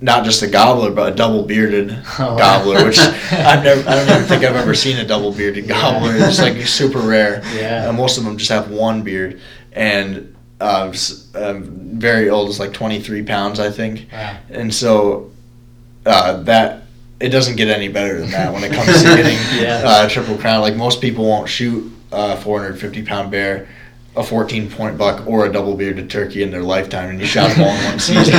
[0.01, 1.91] not just a gobbler, but a double bearded
[2.21, 2.39] Oh, wow.
[2.39, 2.99] gobbler, which
[3.33, 5.81] I've never, I don't even think I've ever seen a double bearded Yeah.
[5.81, 6.13] gobbler.
[6.17, 7.43] It's like super rare.
[7.53, 7.89] Yeah.
[7.89, 9.41] Uh, most of them just have one beard,
[9.73, 10.93] and uh,
[11.35, 11.65] um,
[11.99, 14.07] very old it's like 23 pounds, I think.
[14.13, 14.39] Wow.
[14.51, 15.33] And so
[16.09, 16.83] uh, that
[17.21, 19.83] it doesn't get any better than that when it comes to getting Yeah.
[19.85, 20.61] uh, triple crown.
[20.63, 23.69] Like most people won't shoot a 450 pound bear,
[24.17, 27.51] a 14 point buck, or a double bearded turkey in their lifetime, and you shot
[27.51, 28.35] them all in one season,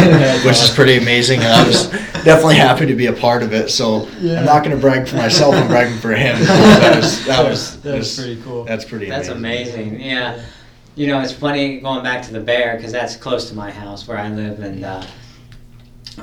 [0.46, 1.40] which is pretty amazing.
[1.42, 1.88] And I was
[2.24, 3.70] definitely happy to be a part of it.
[3.70, 4.40] So Yeah.
[4.40, 5.56] I'm not going to brag for myself.
[5.56, 6.40] I'm bragging for him.
[6.46, 8.64] That was that was That's was- pretty cool.
[8.64, 9.10] That's pretty.
[9.10, 9.90] That's amazing.
[9.90, 10.02] amazing.
[10.02, 10.42] Yeah.
[10.96, 14.06] You know, it's funny going back to the bear because that's close to my house
[14.08, 15.04] where I live, and uh,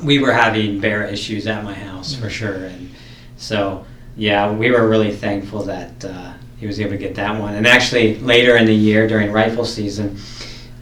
[0.02, 2.66] we were having bear issues at my house for sure.
[2.66, 2.90] And
[3.36, 3.84] so,
[4.16, 7.54] yeah, we were really thankful that uh, he was able to get that one.
[7.54, 10.18] And actually, later in the year during rifle season,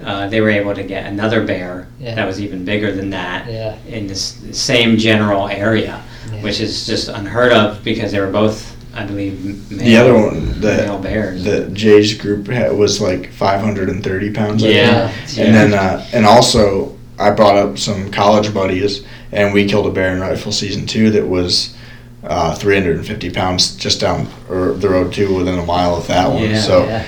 [0.04, 2.14] uh, they were able to get another bear Yeah.
[2.14, 3.74] that was even bigger than that Yeah.
[3.88, 6.00] in this same general area,
[6.32, 6.42] Yeah.
[6.42, 10.60] which is just unheard of because they were both, I believe, male, The other one,
[10.60, 11.42] the male bears.
[11.44, 14.62] the Jay's group had, was like 530 pounds.
[14.62, 14.68] I.
[14.68, 15.44] Yeah, Yeah.
[15.44, 19.90] And then, uh, and also, I brought up some college buddies, and we killed a
[19.90, 21.76] bear in rifle season two that was
[22.24, 26.42] uh, 350 pounds just down or the road too, within a mile of that one.
[26.42, 27.06] Yeah, so yeah.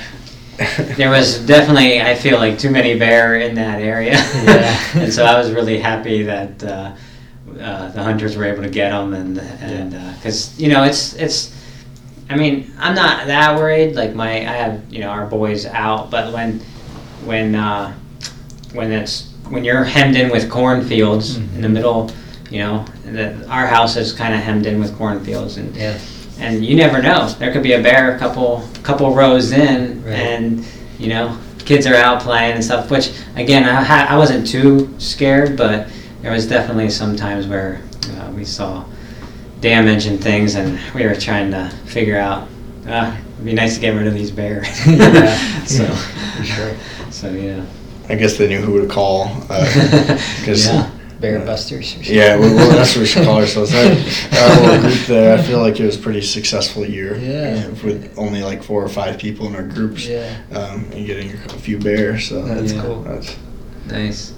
[0.97, 4.15] There was definitely, I feel like, too many bear in that area.
[4.15, 4.81] Yeah.
[4.95, 6.97] and so I was really happy that uh,
[7.61, 11.55] uh, the hunters were able to get them, and and because you know it's it's.
[12.29, 13.95] I mean, I'm not that worried.
[13.95, 16.61] Like my, I have you know our boys out, but when
[17.25, 17.95] when uh,
[18.73, 22.11] when it's when you're hemmed in with cornfields in the middle,
[22.51, 25.99] you know, the, our house is kind of hemmed in with cornfields, and Yeah.
[26.39, 27.29] and you never know.
[27.29, 30.13] There could be a bear a couple couple rows in, Right.
[30.15, 30.65] and
[30.99, 32.91] you know, kids are out playing and stuff.
[32.91, 35.89] Which again, I ha- I wasn't too scared, but
[36.23, 37.81] there was definitely some times where
[38.19, 38.85] uh, we saw
[39.61, 42.47] damage and things, and we were trying to figure out.
[42.87, 44.67] Uh, it'd be nice to get rid of these bears.
[44.87, 45.37] Yeah.
[45.67, 45.85] so,
[46.37, 46.77] For sure.
[47.11, 47.65] So yeah.
[48.09, 49.27] I guess they knew who to call.
[49.49, 50.91] Because Yeah.
[51.21, 51.97] Bear busters.
[51.97, 53.75] Or yeah, well, well, that's what we should call ourselves.
[53.75, 57.17] Our, our little group there, I feel like it was a pretty successful year.
[57.17, 57.69] Yeah.
[57.69, 60.07] uh, With only like four or five people in our groups.
[60.07, 60.37] Yeah.
[60.53, 62.29] Um, and getting a few bears.
[62.29, 62.83] So That's Yeah.
[62.83, 63.03] cool.
[63.03, 63.35] That's,
[63.87, 64.35] Nice.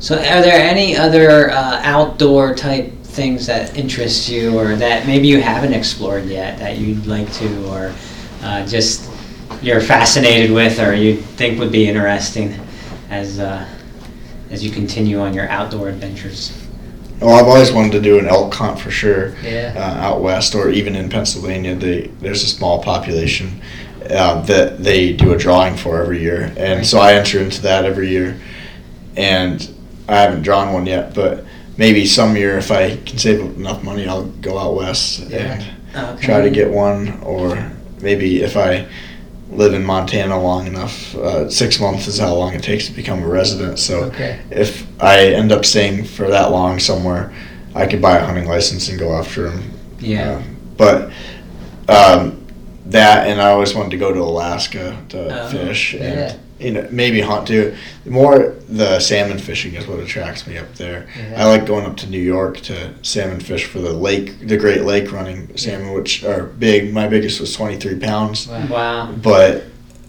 [0.00, 5.28] So, are there any other uh, outdoor type things that interest you, or that maybe
[5.28, 7.92] you haven't explored yet that you'd like to, or
[8.42, 9.08] uh, just
[9.62, 12.58] you're fascinated with or you think would be interesting
[13.16, 13.66] as uh,
[14.50, 16.52] as you continue on your outdoor adventures?
[17.20, 19.34] Well, I've always wanted to do an elk hunt for sure.
[19.42, 19.72] Yeah.
[19.74, 23.62] Uh, out west, or even in Pennsylvania, they, there's a small population
[24.10, 27.84] uh, that they do a drawing for every year, and so I enter into that
[27.84, 28.38] every year.
[29.16, 29.66] And
[30.08, 31.44] I haven't drawn one yet, but
[31.78, 35.64] maybe some year, if I can save enough money, I'll go out west Yeah.
[35.94, 37.18] and try to get one.
[37.22, 38.86] Or maybe if I
[39.56, 43.22] live in Montana long enough, uh, six months is how long it takes to become
[43.22, 43.78] a resident.
[43.78, 44.38] So Okay.
[44.50, 47.32] if I end up staying for that long somewhere,
[47.74, 49.72] I could buy a hunting license and go after them.
[49.98, 50.42] Yeah.
[50.76, 51.10] but
[51.88, 52.44] um,
[52.86, 56.36] that, and I always wanted to go to Alaska to Oh, fish and yeah.
[56.58, 57.74] You know maybe hunt too.
[58.04, 61.06] More the salmon fishing is what attracts me up there.
[61.18, 61.42] Yeah.
[61.42, 64.82] I like going up to New York to salmon fish for the lake, the Great
[64.84, 66.92] Lake running salmon, which are big.
[66.92, 68.66] My biggest was twenty three pounds, Wow.
[68.68, 69.12] Wow.
[69.22, 69.64] but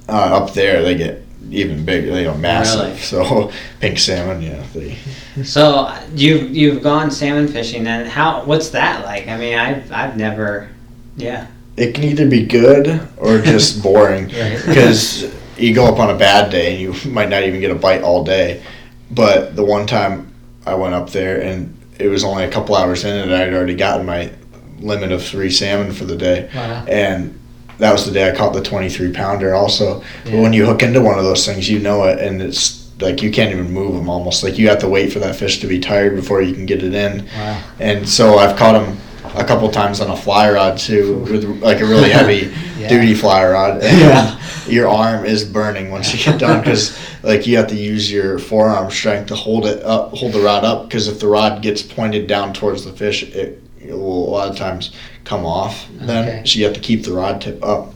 [0.09, 2.11] uh, up there they get even bigger.
[2.11, 2.81] They go massive.
[2.81, 2.97] Really?
[2.97, 4.97] So pink salmon, yeah, they.
[5.43, 9.27] So you've you've gone salmon fishing and how what's that like?
[9.27, 10.69] I mean, I've I've never
[11.15, 11.45] yeah.
[11.75, 14.59] it can either be good or just boring Right.
[14.65, 17.75] because you go up on a bad day and you might not even get a
[17.75, 18.63] bite all day.
[19.09, 20.33] But the one time
[20.65, 23.75] I went up there and it was only a couple hours in and I'd already
[23.75, 24.31] gotten my
[24.79, 26.49] limit of three salmon for the day.
[26.53, 26.85] Wow.
[26.87, 27.39] And
[27.79, 30.03] that was the day I caught the 23 pounder also.
[30.25, 33.21] But when you hook into one of those things, you know it and it's like
[33.21, 34.43] you can't even move them almost.
[34.43, 36.83] Like you have to wait for that fish to be tired before you can get
[36.83, 37.25] it in.
[37.25, 37.63] Wow.
[37.79, 38.97] And so I've caught them
[39.39, 42.89] a couple times on a fly rod too, with like a really heavy Yeah.
[42.89, 43.81] duty fly rod.
[43.83, 44.39] And Yeah.
[44.67, 48.37] Your arm is burning once you get done because like you have to use your
[48.37, 50.87] forearm strength to hold it up, hold the rod up.
[50.89, 54.49] Because if the rod gets pointed down towards the fish, it, it will a lot
[54.49, 54.91] of times
[55.23, 55.87] come off.
[55.93, 56.41] Then Okay.
[56.45, 57.93] so you have to keep the rod tip up.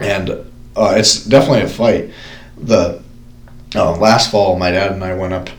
[0.00, 0.30] And
[0.76, 2.10] uh, it's definitely a fight.
[2.56, 3.02] The
[3.74, 5.50] uh, last fall, my dad and I went up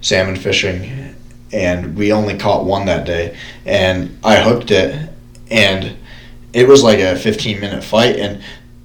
[0.00, 1.09] salmon fishing,
[1.52, 3.36] and we only caught one that day.
[3.66, 5.10] And I hooked it,
[5.50, 5.96] and
[6.52, 8.16] it was like a 15 minute fight.
[8.16, 8.42] And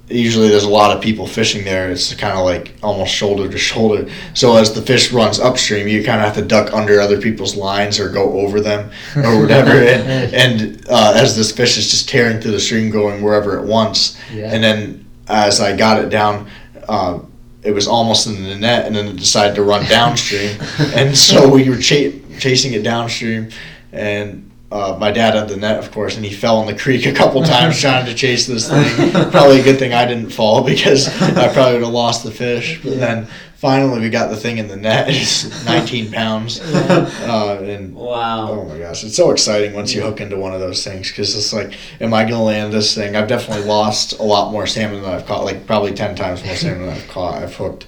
[0.08, 1.90] usually there's a lot of people fishing there.
[1.90, 4.10] It's kind of like almost shoulder to shoulder.
[4.34, 7.56] So as the fish runs upstream, you kind of have to duck under other people's
[7.56, 9.70] lines or go over them or whatever.
[9.72, 13.66] and and uh, as this fish is just tearing through the stream, going wherever it
[13.66, 14.18] wants.
[14.32, 14.52] Yeah.
[14.52, 16.48] And then as I got it down,
[16.88, 17.18] uh,
[17.64, 20.56] it was almost in the net, and then it decided to run downstream.
[20.94, 23.50] and so we were cha- chasing it downstream,
[23.92, 27.06] and uh, my dad had the net, of course, and he fell in the creek
[27.06, 29.12] a couple times trying to chase this thing.
[29.30, 32.80] Probably a good thing I didn't fall because I probably would have lost the fish.
[32.82, 35.06] But then finally we got the thing in the net.
[35.08, 38.50] It's 19 pounds, uh, and Wow.
[38.50, 41.34] Oh my gosh, it's so exciting once you hook into one of those things because
[41.36, 43.14] it's like, am I gonna land this thing?
[43.14, 46.56] I've definitely lost a lot more salmon than I've caught, like probably ten times more
[46.56, 47.40] salmon than I've caught.
[47.40, 47.86] I've hooked,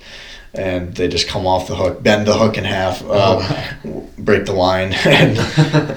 [0.55, 3.39] and they just come off the hook, bend the hook in half, uh,
[3.85, 5.39] w- break the line, and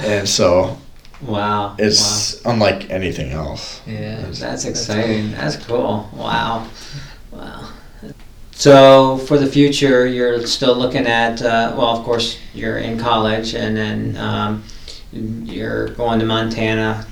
[0.06, 0.78] and so
[1.22, 1.76] Wow.
[1.78, 3.82] it's unlike anything else.
[3.86, 4.24] Yeah.
[4.24, 4.32] Wow.
[4.34, 5.32] That's exciting.
[5.32, 6.10] That's cool.
[6.14, 6.68] Wow.
[7.32, 7.70] Wow.
[8.52, 13.56] So for the future, you're still looking at uh, well, of course, you're in college,
[13.56, 14.64] and then um,
[15.12, 17.06] you're going to Montana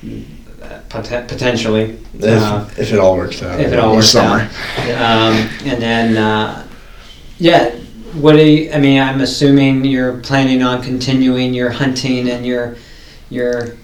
[0.62, 1.98] uh, pot- potentially.
[2.14, 3.60] If, Uh, if it all works out.
[3.60, 4.42] if it all works out.
[4.42, 6.68] um, and then uh,
[7.40, 7.70] yeah
[8.14, 12.76] what do you, i mean i'm assuming you're planning on continuing your hunting and your
[13.30, 13.76] your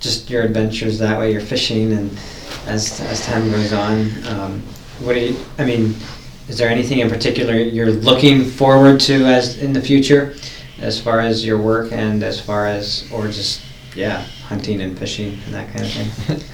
[0.00, 2.10] just your adventures that way you're fishing and
[2.66, 4.60] as as time goes on um,
[5.00, 5.94] what do you i mean
[6.48, 10.34] is there anything in particular you're looking forward to as in the future
[10.80, 13.62] as far as your work and as far as or just
[13.94, 16.40] yeah hunting and fishing and that kind of thing?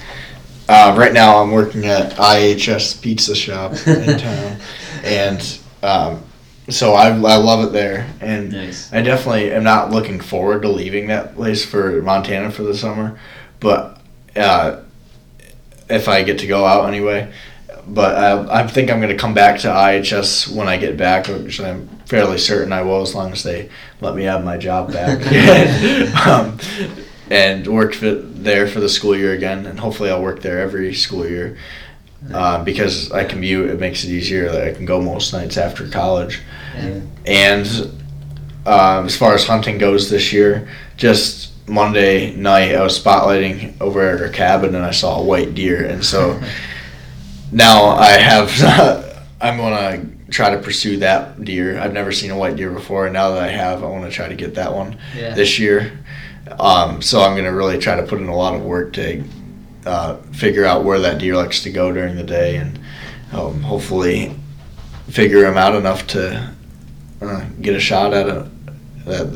[0.69, 4.57] Uh, right now, I'm working at IHS Pizza Shop in town,
[5.01, 6.21] and um,
[6.69, 8.09] so I, I love it there.
[8.19, 12.63] And nice I definitely am not looking forward to leaving that place for Montana for
[12.63, 13.19] the summer,
[13.59, 13.99] but
[14.35, 14.81] uh,
[15.89, 17.31] if I get to go out anyway.
[17.89, 21.27] But I, I think I'm going to come back to IHS when I get back,
[21.27, 23.69] which I'm fairly certain I will, as long as they
[24.01, 25.19] let me have my job back.
[26.27, 26.59] um,
[27.29, 30.93] and work for, there for the school year again, and hopefully I'll work there every
[30.93, 31.57] school year.
[32.33, 34.51] Uh, because I commute, it makes it easier.
[34.51, 36.41] That I can go most nights after college.
[36.75, 36.99] Yeah.
[37.25, 37.67] And
[38.65, 44.01] um, as far as hunting goes this year, just Monday night I was spotlighting over
[44.09, 46.41] at our cabin and I saw a white deer, and so
[47.51, 49.03] now I have.
[49.39, 51.79] I'm gonna try to pursue that deer.
[51.79, 54.09] I've never seen a white deer before, and now that I have, I want to
[54.11, 55.35] try to get that one Yeah.
[55.35, 55.91] this year.
[56.59, 59.23] Um, so I'm gonna really try to put in a lot of work to
[59.87, 62.79] uh, figure out where that deer likes to go during the day and
[63.33, 64.35] um, hopefully
[65.09, 66.53] figure him out enough to
[67.21, 68.49] uh, get a shot at a
[69.07, 69.27] at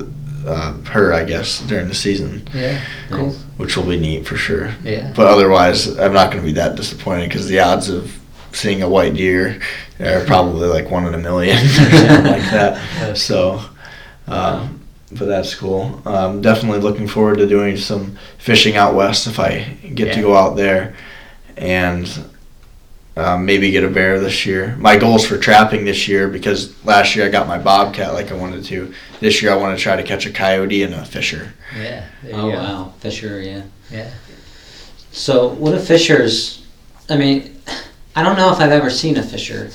[0.45, 2.82] uh, her, I guess, during the season, Yeah.
[3.10, 3.32] Cool.
[3.58, 4.74] which will be neat for sure.
[4.84, 5.14] Yeah.
[5.16, 8.20] But otherwise, I'm not going to be that disappointed because the odds of
[8.52, 9.62] seeing a white deer
[9.99, 12.74] are probably like one in a million or something like that.
[12.99, 13.62] That's So,
[14.28, 14.80] um,
[15.12, 16.01] but that's cool.
[16.05, 19.64] Um, definitely looking forward to doing some fishing out west if I
[19.95, 20.95] get to go out there,
[21.57, 22.07] and
[23.18, 24.76] um, maybe get a bear this year.
[24.78, 28.36] My goals for trapping this year because last year I got my bobcat like I
[28.36, 28.93] wanted to.
[29.20, 31.53] This year I want to try to catch a coyote and a fisher.
[31.76, 32.05] Yeah.
[32.24, 32.57] There Oh go.
[32.57, 33.64] wow, Fisher, yeah.
[33.91, 34.09] Yeah.
[35.12, 36.66] So what are Fishers?
[37.09, 37.62] I mean,
[38.16, 39.70] I don't know if I've ever seen a Fisher.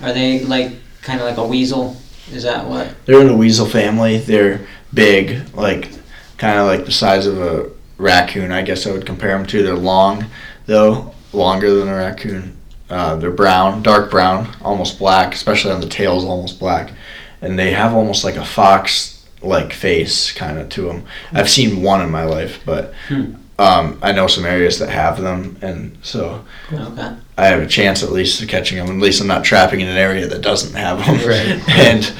[0.00, 0.72] Are they like
[1.02, 1.96] kind of like a weasel?
[2.32, 2.94] Is that what?
[3.06, 4.18] They're in the weasel family.
[4.18, 5.90] They're big, like
[6.38, 8.52] kind of like the size of a raccoon.
[8.52, 9.62] I guess I would compare them to.
[9.62, 10.26] They're long,
[10.66, 12.56] though, longer than a raccoon.
[12.88, 16.92] Uh, they're brown, dark brown, almost black, especially on the tails, almost black,
[17.40, 21.04] and they have almost like a fox-like face, kind of to them.
[21.32, 23.34] I've seen one in my life, but Hmm.
[23.60, 27.10] um, I know some areas that have them, and so Okay.
[27.40, 28.88] I have a chance at least of catching them.
[28.88, 31.16] At least I'm not trapping in an area that doesn't have them.
[31.26, 31.68] Right.
[31.70, 32.12] and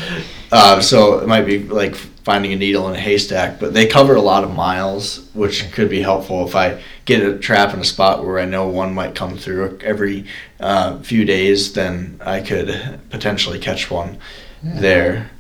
[0.51, 3.61] uh, so it might be like finding a needle in a haystack.
[3.61, 7.39] But they cover a lot of miles, which could be helpful if I get a
[7.39, 10.25] trap in a spot where I know one might come through every
[10.59, 11.73] uh, few days.
[11.75, 14.18] Then I could potentially catch one
[14.62, 14.81] Yeah.
[14.81, 15.31] there.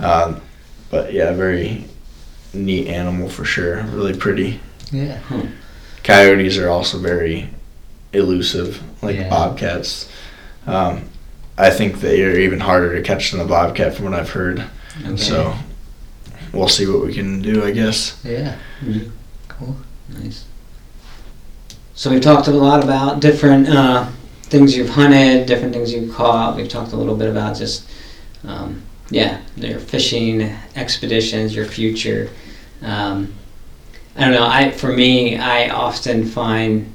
[0.00, 0.40] Um,
[0.90, 1.84] but yeah, very
[2.52, 3.82] neat animal for sure.
[3.84, 4.60] Really pretty.
[4.90, 5.20] Yeah.
[6.02, 7.48] Coyotes are also very
[8.12, 9.28] elusive, like Yeah.
[9.28, 10.08] bobcats.
[10.66, 11.04] Um,
[11.58, 14.64] I think they are even harder to catch than a bobcat, from what I've heard.
[15.06, 15.16] okay.
[15.16, 15.54] So
[16.52, 18.16] we'll see what we can do, I guess.
[18.24, 18.54] Yeah.
[18.84, 19.10] Mhm.
[19.48, 19.76] Cool.
[20.22, 20.44] Nice.
[21.94, 24.06] So we've talked a lot about different uh,
[24.44, 26.56] things you've hunted, different things you've caught.
[26.56, 27.84] We've talked a little bit about just,
[28.46, 28.80] um,
[29.10, 32.30] yeah, your fishing expeditions, your future.
[32.82, 33.34] Um,
[34.16, 34.46] I don't know.
[34.46, 36.92] I for me, I often find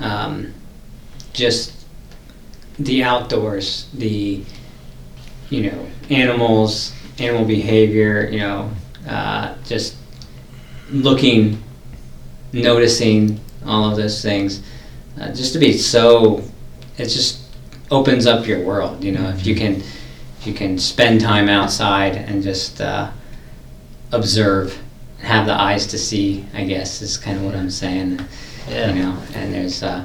[0.00, 0.52] um,
[1.32, 1.86] just
[2.78, 4.44] the outdoors, the
[5.50, 8.28] you know animals, animal behavior.
[8.30, 8.70] You know,
[9.08, 9.96] uh, just
[10.90, 11.62] looking
[12.52, 14.62] noticing all of those things
[15.20, 16.42] uh, just to be so
[16.96, 17.40] it just
[17.90, 19.76] opens up your world you know if you can
[20.40, 23.10] if you can spend time outside and just uh,
[24.12, 24.78] observe
[25.20, 28.18] have the eyes to see i guess is kind of what i'm saying
[28.68, 28.92] Yeah.
[28.92, 30.04] you know and there's uh,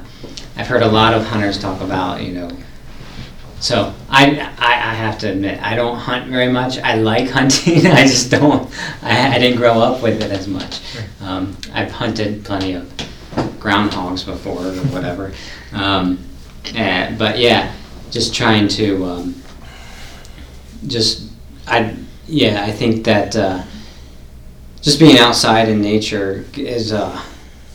[0.56, 2.50] i've heard a lot of hunters talk about you know
[3.60, 6.76] so I, I I have to admit I don't hunt very much.
[6.78, 7.86] I like hunting.
[7.86, 8.70] I just don't.
[9.02, 10.82] I, I didn't grow up with it as much.
[11.22, 12.86] Um, I've hunted plenty of
[13.58, 15.32] groundhogs before or whatever.
[15.72, 16.18] Um,
[16.74, 17.72] eh, but yeah,
[18.10, 19.42] just trying to um,
[20.86, 21.30] just
[21.66, 21.96] I
[22.26, 23.62] yeah I think that uh,
[24.82, 27.18] just being outside in nature is uh,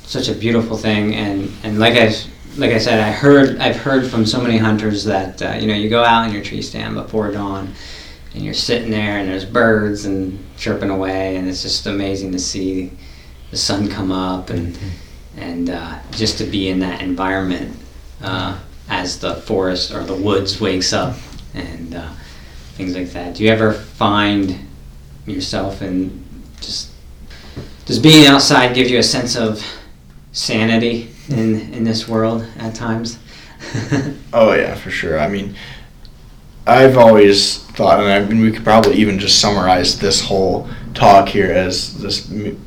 [0.09, 2.11] such a beautiful thing and and like I
[2.57, 5.75] like I said I heard I've heard from so many hunters that uh, you know
[5.75, 7.71] you go out in your tree stand before dawn
[8.33, 12.39] and you're sitting there and there's birds and chirping away and it's just amazing to
[12.39, 12.91] see
[13.51, 14.79] the sun come up and
[15.37, 17.77] and uh, just to be in that environment
[18.23, 18.57] uh,
[18.89, 21.15] as the forest or the woods wakes up
[21.53, 22.09] and uh,
[22.73, 23.35] things like that.
[23.35, 24.57] Do you ever find
[25.27, 26.25] yourself in
[26.61, 26.89] just
[27.85, 29.63] does being outside give you a sense of
[30.31, 33.19] sanity in in this world at times?
[34.31, 35.19] Oh yeah, for sure.
[35.19, 35.55] I mean,
[36.67, 41.29] I've always thought, and I mean, we could probably even just summarize this whole talk
[41.29, 42.57] here as this me,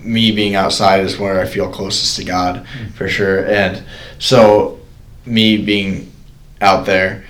[0.00, 2.92] me being outside is where I feel closest to God, mm.
[2.92, 3.44] for sure.
[3.46, 3.82] And
[4.18, 4.80] so,
[5.26, 6.12] me being
[6.60, 7.24] out there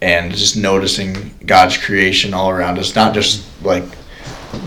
[0.00, 3.84] and just noticing God's creation all around us, not just like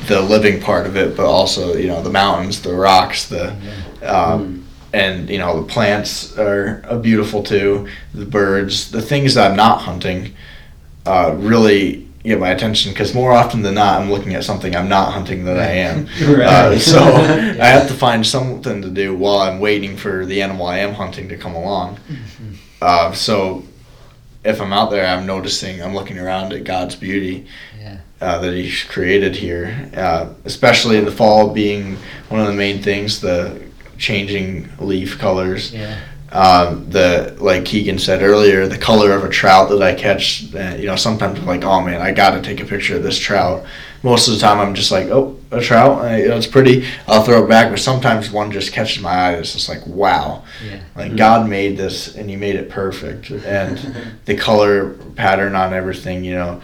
[0.08, 3.56] the living part of it, but also you know the mountains, the rocks, the
[4.04, 7.88] um, and you know the plants are uh, beautiful too.
[8.14, 10.34] The birds, the things that I'm not hunting,
[11.06, 14.90] uh, really get my attention because more often than not, I'm looking at something I'm
[14.90, 16.08] not hunting than I am.
[16.48, 20.66] Uh, so I have to find something to do while I'm waiting for the animal
[20.68, 22.00] I am hunting to come along.
[22.82, 23.64] Uh, so
[24.44, 27.48] if I'm out there, I'm noticing, I'm looking around at God's beauty
[27.80, 27.98] Yeah.
[28.22, 31.98] uh, that He's created here, uh, especially in the fall being
[32.30, 33.62] one of the main things, the
[33.98, 35.74] changing leaf colors.
[35.74, 36.00] Yeah.
[36.32, 40.54] Um, the like Keegan said earlier, the color of a trout that I catch.
[40.54, 43.04] Uh, you know, sometimes I'm like, oh man, I got to take a picture of
[43.04, 43.66] this trout.
[44.04, 46.06] Most of the time, I'm just like, oh, a trout.
[46.06, 46.86] And, you know, it's pretty.
[47.08, 49.34] I'll throw it back, but sometimes one just catches my eye.
[49.36, 50.80] It's just like wow, Yeah.
[50.98, 51.18] like Mhm.
[51.18, 53.96] God made this and He made it perfect, and
[54.26, 56.26] the color pattern on everything.
[56.26, 56.62] You know,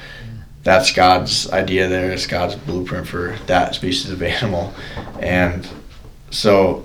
[0.64, 1.88] that's God's idea.
[1.88, 4.74] There, it's God's blueprint for that species of animal,
[5.22, 5.66] and
[6.32, 6.84] so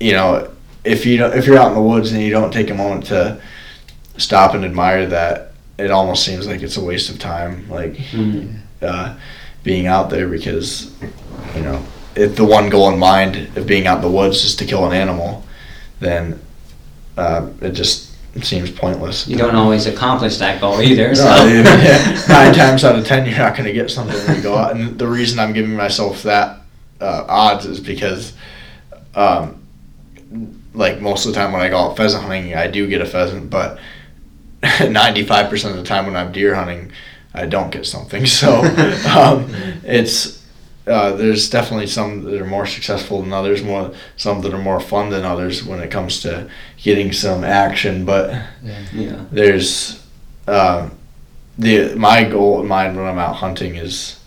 [0.00, 0.50] you know,
[0.84, 3.06] if you don't, if you're out in the woods and you don't take a moment
[3.06, 3.40] to
[4.18, 7.68] stop and admire that, it almost seems like it's a waste of time.
[7.68, 8.60] Like Mm.
[8.82, 9.14] uh,
[9.64, 10.92] being out there because
[11.56, 11.82] you know
[12.14, 14.86] if the one goal in mind of being out in the woods is to kill
[14.86, 15.44] an animal,
[16.00, 16.40] then
[17.18, 19.26] uh, it just seems pointless.
[19.26, 21.14] You don't always accomplish that goal either.
[21.14, 21.24] So.
[21.24, 24.42] No, yeah, nine times out of ten, you're not going to get something when you
[24.42, 24.76] go out.
[24.76, 26.60] And the reason I'm giving myself that
[27.00, 28.34] uh, odds is because,
[29.14, 29.60] um,
[30.76, 33.06] like most of the time when I go out pheasant hunting, I do get a
[33.06, 33.78] pheasant, but
[34.62, 36.92] 95% of the time when I'm deer hunting,
[37.34, 38.24] I don't get something.
[38.26, 38.60] So
[39.08, 39.50] um,
[39.84, 40.44] it's
[40.86, 44.78] uh, there's definitely some that are more successful than others, more some that are more
[44.78, 48.04] fun than others when it comes to getting some action.
[48.04, 48.30] But
[48.62, 48.84] Yeah.
[48.92, 49.24] yeah.
[49.32, 50.00] there's
[50.46, 50.90] uh,
[51.58, 54.20] the my goal in mind when I'm out hunting is,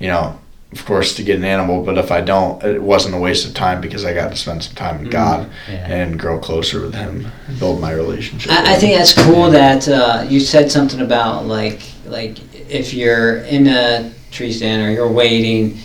[0.00, 0.39] you know,
[0.72, 1.82] of course to get an animal.
[1.82, 4.62] But if I don't, it wasn't a waste of time because I got to spend
[4.62, 5.12] some time with Mhm.
[5.12, 5.74] God Yeah.
[5.88, 8.52] and grow closer with Him, and build my relationship.
[8.52, 13.38] I, I think that's cool that uh, you said something about like like if you're
[13.38, 15.78] in a tree stand or you're waiting,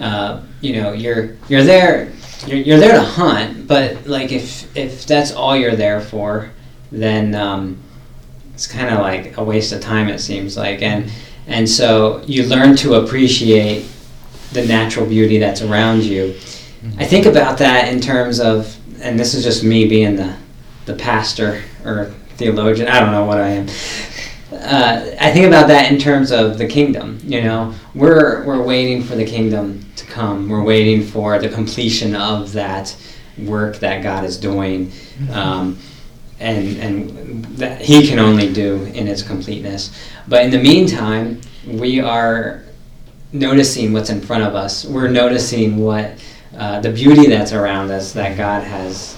[0.00, 2.08] uh, you know, you're you're there
[2.46, 6.50] you're, you're there to hunt, but like if if that's all you're there for,
[6.90, 7.76] then um,
[8.54, 10.08] it's kind of like a waste of time.
[10.08, 11.08] It seems like, and
[11.46, 13.84] and so you learn to appreciate
[14.52, 16.34] the natural beauty that's around you.
[16.98, 20.36] I think about that in terms of, and this is just me being the
[20.84, 22.88] the pastor or theologian.
[22.88, 23.68] I don't know what I am.
[24.52, 27.20] Uh, I think about that in terms of the kingdom.
[27.24, 30.48] You know, we're we're waiting for the kingdom to come.
[30.48, 32.96] We're waiting for the completion of that
[33.38, 34.92] work that God is doing,
[35.30, 35.78] um,
[36.40, 39.96] and and that He can only do in its completeness.
[40.28, 42.64] But in the meantime, we are
[43.32, 44.84] noticing what's in front of us.
[44.84, 46.22] We're noticing what
[46.56, 49.16] uh, the beauty that's around us that God has,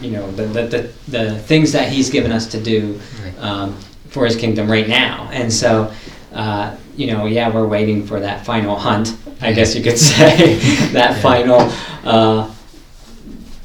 [0.00, 3.00] you know, the, the, the, the things that He's given us to do
[3.40, 3.76] um,
[4.08, 5.28] for His kingdom right now.
[5.32, 5.92] And so,
[6.32, 10.54] uh, you know, yeah, we're waiting for that final hunt, I guess you could say,
[10.92, 11.20] that Yeah.
[11.20, 11.72] final
[12.04, 12.52] uh,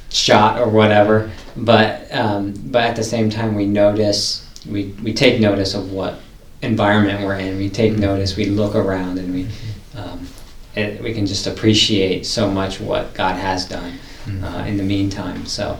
[0.09, 1.31] shot or whatever.
[1.55, 6.19] But um, but at the same time, we notice, we, we take notice of what
[6.63, 7.57] environment we're in.
[7.57, 9.47] We take notice, we look around, and we
[9.95, 10.27] um,
[10.75, 13.99] it, we can just appreciate so much what God has done
[14.43, 15.45] uh, in the meantime.
[15.45, 15.77] So,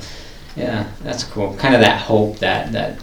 [0.55, 1.55] yeah, that's cool.
[1.55, 2.99] Kind of that hope that that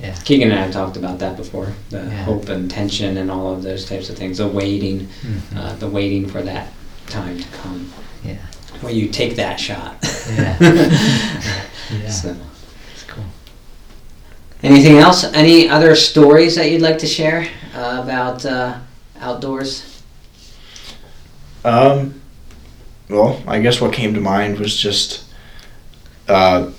[0.00, 0.14] Yeah.
[0.24, 1.72] Keegan and I have talked about that before.
[1.90, 2.24] The Yeah.
[2.24, 4.38] hope and tension and all of those types of things.
[4.38, 5.56] The waiting, Mhm.
[5.58, 6.68] uh, the waiting for that
[7.08, 7.92] time to come
[8.24, 8.36] Yeah.
[8.80, 9.96] where you take that shot.
[10.36, 10.56] Yeah.
[11.90, 12.10] Yeah.
[12.10, 12.36] So,
[12.94, 13.24] It's cool.
[14.62, 15.24] anything else?
[15.24, 18.74] Any other stories that you'd like to share uh, about uh,
[19.20, 19.97] outdoors?
[21.64, 22.20] Um,
[23.08, 25.24] well, I guess what came to mind was just
[26.28, 26.70] uh,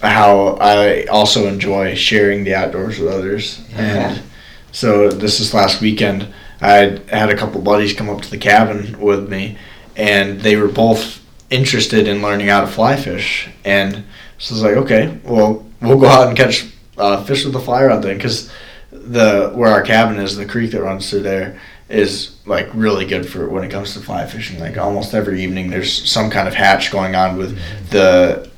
[0.00, 3.64] how I also enjoy sharing the outdoors with others.
[3.74, 4.22] And
[4.70, 6.28] so this is last weekend.
[6.60, 9.58] I had a couple buddies come up to the cabin with me,
[9.96, 11.20] and they were both
[11.50, 13.48] interested in learning how to fly fish.
[13.64, 14.04] And
[14.38, 16.66] so I was like, okay, well, we'll go out and catch
[16.96, 18.50] uh, fish with the fly rod then, because
[18.90, 23.28] the where our cabin is, the creek that runs through there is like really good
[23.28, 24.58] for when it comes to fly fishing.
[24.60, 27.58] Like almost every evening, there's some kind of hatch going on with
[27.90, 28.50] the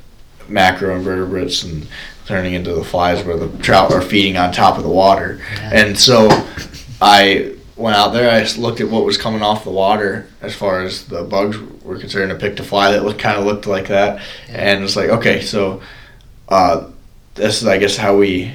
[0.47, 1.87] macro invertebrates and
[2.25, 5.39] turning into the flies where the trout are feeding on top of the water.
[5.55, 5.69] Yeah.
[5.85, 6.27] And so
[7.01, 8.31] I went out there.
[8.31, 11.99] I looked at what was coming off the water as far as the bugs were
[11.99, 12.31] concerned.
[12.31, 14.55] I picked a fly that looked kind of looked like that, Yeah.
[14.71, 15.81] and was like, okay, so
[16.49, 16.89] uh,
[17.35, 18.53] this is I guess how we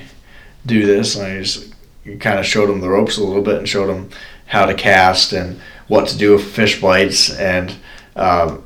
[0.64, 1.16] do this.
[1.16, 1.72] And I just
[2.18, 4.08] kind of showed them the ropes a little bit and showed them
[4.50, 7.74] how to cast and what to do with fish bites and
[8.16, 8.62] um,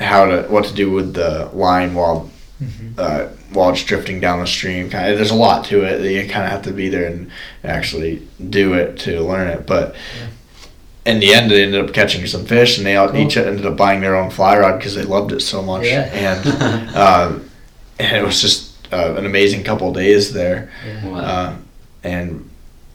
[0.00, 2.30] how to what to do with the line while
[2.62, 2.98] Mhm.
[2.98, 4.88] uh, while it's drifting down the stream.
[4.88, 5.98] Kind of, there's a lot to it.
[5.98, 7.30] that You kind of have to be there and
[7.62, 9.66] actually do it to learn it.
[9.66, 9.94] But
[11.04, 13.20] in the end, they ended up catching some fish, and they all, Cool.
[13.20, 15.84] each ended up buying their own fly rod because they loved it so much.
[15.84, 16.08] Yeah.
[16.14, 17.50] And um,
[17.98, 21.06] and it was just uh, an amazing couple days there, Yeah.
[21.10, 21.18] Wow.
[21.20, 21.52] uh,
[22.04, 22.48] and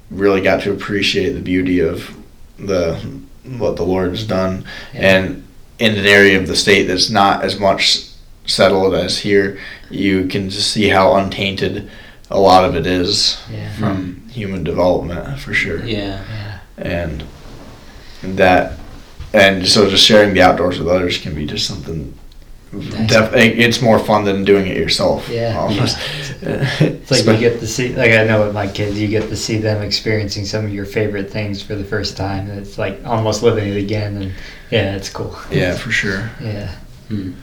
[0.09, 2.15] really got to appreciate the beauty of
[2.67, 2.99] the
[3.57, 5.17] what the Lord's done Yeah.
[5.17, 5.47] and
[5.79, 8.05] in an area of the state that's not as much
[8.45, 9.57] settled as here,
[9.89, 11.89] you can just see how untainted
[12.29, 13.73] a lot of it is Yeah.
[13.73, 14.29] from hmm.
[14.29, 15.83] human development for sure.
[15.85, 16.23] yeah.
[16.29, 16.59] Yeah.
[16.77, 17.23] And
[18.23, 18.73] that
[19.33, 22.13] and so just sharing the outdoors with others can be just something.
[23.07, 25.27] Def- it's more fun than doing it yourself.
[25.29, 25.57] Yeah.
[25.59, 25.97] almost.
[26.41, 29.37] It's like you get to see, like I know with my kids, you get to
[29.37, 32.49] see them experiencing some of your favorite things for the first time.
[32.49, 34.33] And it's like almost living it again, and
[34.71, 35.35] yeah, it's cool.
[35.51, 36.29] yeah, for sure.
[36.41, 36.75] Yeah,
[37.09, 37.33] Hmm.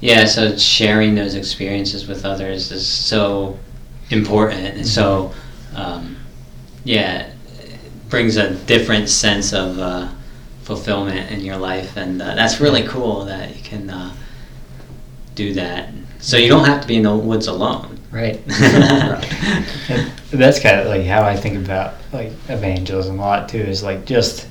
[0.00, 3.58] Yeah, so sharing those experiences with others is so
[4.10, 4.76] important.
[4.76, 5.32] And so,
[5.74, 6.16] um,
[6.84, 10.08] yeah, it brings a different sense of uh,
[10.62, 11.96] fulfillment in your life.
[11.96, 14.14] And uh, that's really cool that you can uh,
[15.34, 15.90] do that.
[16.18, 17.95] So you don't have to be in the woods alone.
[18.10, 18.40] Right.
[18.48, 23.58] And that's kind of like how I think about like evangelism a lot too.
[23.58, 24.46] Is like just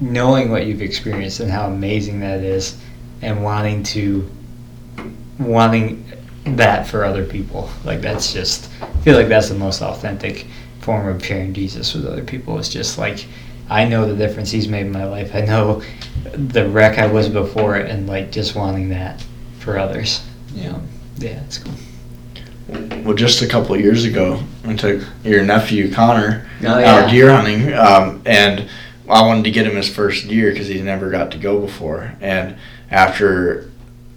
[0.00, 2.78] knowing what you've experienced and how amazing that is,
[3.22, 4.28] and wanting to
[5.38, 6.04] wanting
[6.44, 7.70] that for other people.
[7.84, 10.46] Like that's just I feel like that's the most authentic
[10.80, 12.58] form of sharing Jesus with other people.
[12.58, 13.26] It's just like
[13.68, 15.34] I know the difference He's made in my life.
[15.34, 15.82] I know
[16.32, 19.24] the wreck I was before, it, and like just wanting that
[19.58, 20.24] for others.
[20.54, 20.78] Yeah.
[21.18, 21.72] Yeah, it's cool.
[22.68, 27.30] Well, just a couple of years ago, I took your nephew Connor Oh, out deer
[27.30, 28.68] hunting, um, and
[29.08, 32.16] I wanted to get him his first deer because he never got to go before.
[32.20, 32.56] And
[32.90, 33.70] after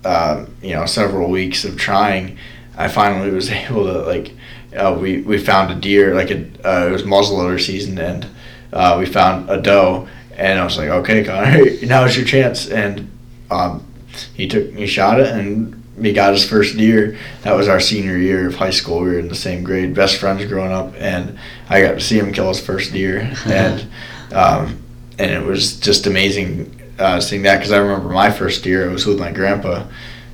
[0.03, 2.39] um, you know several weeks of trying,
[2.75, 4.33] I finally was able to like
[4.75, 8.27] uh, we we found a deer like a uh, it was muzzleloader season, and
[8.73, 13.11] uh, we found a doe, and I was like, okay, Connor, now's your chance, and
[13.51, 13.85] um,
[14.33, 17.17] he took he shot it and he got his first deer.
[17.43, 19.01] That was our senior year of high school.
[19.01, 21.37] We were in the same grade, best friends growing up, and
[21.69, 23.87] I got to see him kill his first deer, and
[24.31, 24.81] um,
[25.17, 28.89] and it was just amazing uh, seeing that because I remember my first deer.
[28.89, 29.85] I was with my grandpa,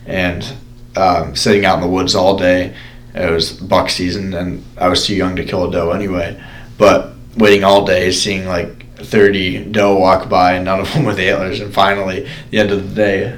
[0.05, 0.55] and
[0.95, 2.75] um, sitting out in the woods all day.
[3.13, 6.41] It was buck season, and I was too young to kill a doe anyway.
[6.77, 11.19] But waiting all day, seeing like 30 doe walk by, and none of them with
[11.19, 13.37] antlers, and finally, the end of the day,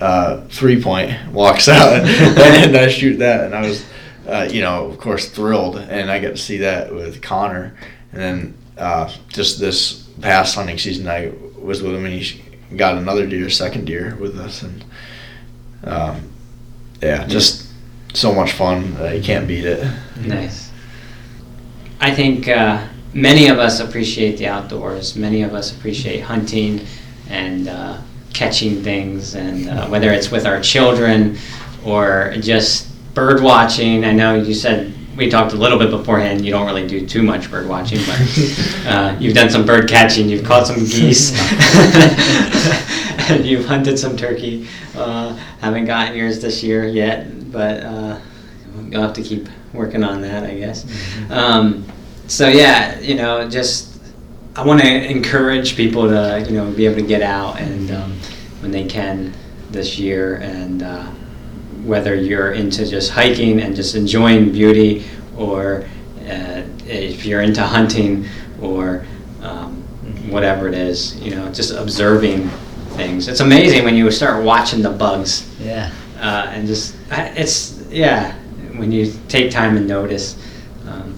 [0.00, 3.44] uh, three point walks out and I shoot that.
[3.44, 3.84] And I was
[4.26, 5.76] uh, you know of course thrilled.
[5.76, 7.76] And I got to see that with Connor.
[8.12, 12.42] And then uh, just this past hunting season I was with him and he
[12.76, 14.62] got another deer second deer with us.
[14.62, 14.84] And
[15.84, 16.32] um,
[17.00, 17.68] yeah just
[18.14, 19.86] so much fun you can't beat it.
[20.20, 20.68] Nice.
[22.00, 25.16] I think uh, many of us appreciate the outdoors.
[25.16, 26.86] Many of us appreciate hunting.
[27.28, 28.00] And uh,
[28.38, 31.36] catching things, and uh, whether it's with our children
[31.84, 34.04] or just bird watching.
[34.04, 36.44] I know you said we talked a little bit beforehand.
[36.44, 40.28] You don't really do too much bird watching, but uh, you've done some bird catching.
[40.28, 41.32] You've caught some geese,
[43.30, 44.68] and you've hunted some turkey.
[44.96, 48.20] Uh, haven't gotten yours this year yet, but uh,
[48.88, 50.86] you'll have to keep working on that, I guess.
[51.28, 51.84] Um,
[52.28, 53.87] so yeah, you know, just
[54.58, 58.12] I want to encourage people to you know be able to get out and um,
[58.60, 59.32] when they can
[59.70, 61.04] this year, and uh,
[61.84, 65.04] whether you're into just hiking and just enjoying beauty,
[65.36, 65.86] or
[66.28, 68.26] uh, if you're into hunting
[68.60, 69.04] or
[69.42, 69.76] um,
[70.28, 72.48] whatever it is, you know, just observing
[72.96, 73.28] things.
[73.28, 75.92] It's amazing when you start watching the bugs Yeah.
[76.20, 78.34] uh, and just it's yeah
[78.76, 80.36] when you take time and notice
[80.88, 81.14] um,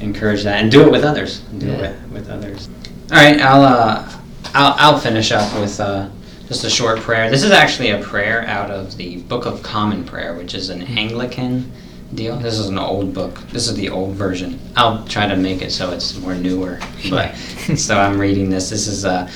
[0.00, 1.80] encourage that and do it with others do it Yeah.
[1.80, 2.68] with, with others.
[3.10, 4.10] All right i'll uh,
[4.54, 6.08] I'll, I'll finish up with uh,
[6.48, 7.28] just a short prayer.
[7.28, 10.82] This is actually a prayer out of the book of common prayer which is an
[10.82, 11.70] anglican
[12.14, 12.36] deal.
[12.38, 13.40] This is an old book.
[13.48, 14.60] This is the old version.
[14.76, 16.78] I'll try to make it so it's more newer
[17.10, 17.34] but
[17.76, 18.70] so i'm reading this.
[18.70, 19.26] This is uh,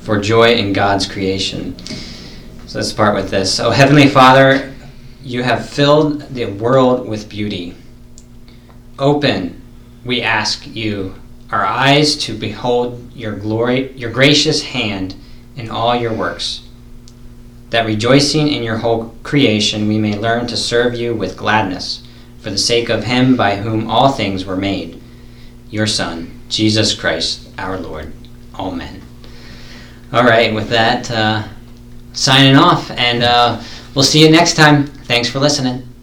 [0.00, 1.78] for joy in god's creation.
[2.66, 3.60] So let's start with this.
[3.60, 4.74] Oh Heavenly Father,
[5.22, 7.74] you have filled the world with beauty.
[8.98, 9.60] Open,
[10.04, 11.14] we ask you,
[11.50, 15.14] our eyes to behold your glory, your gracious hand
[15.56, 16.68] in all your works.
[17.70, 22.06] That rejoicing in your whole creation, we may learn to serve you with gladness,
[22.38, 25.00] for the sake of him by whom all things were made,
[25.70, 28.12] your Son, Jesus Christ, our Lord.
[28.54, 29.02] Amen.
[30.12, 31.46] All right, with that, uh,
[32.12, 33.60] signing off, and uh,
[33.94, 34.86] we'll see you next time.
[34.86, 35.95] Thanks for listening.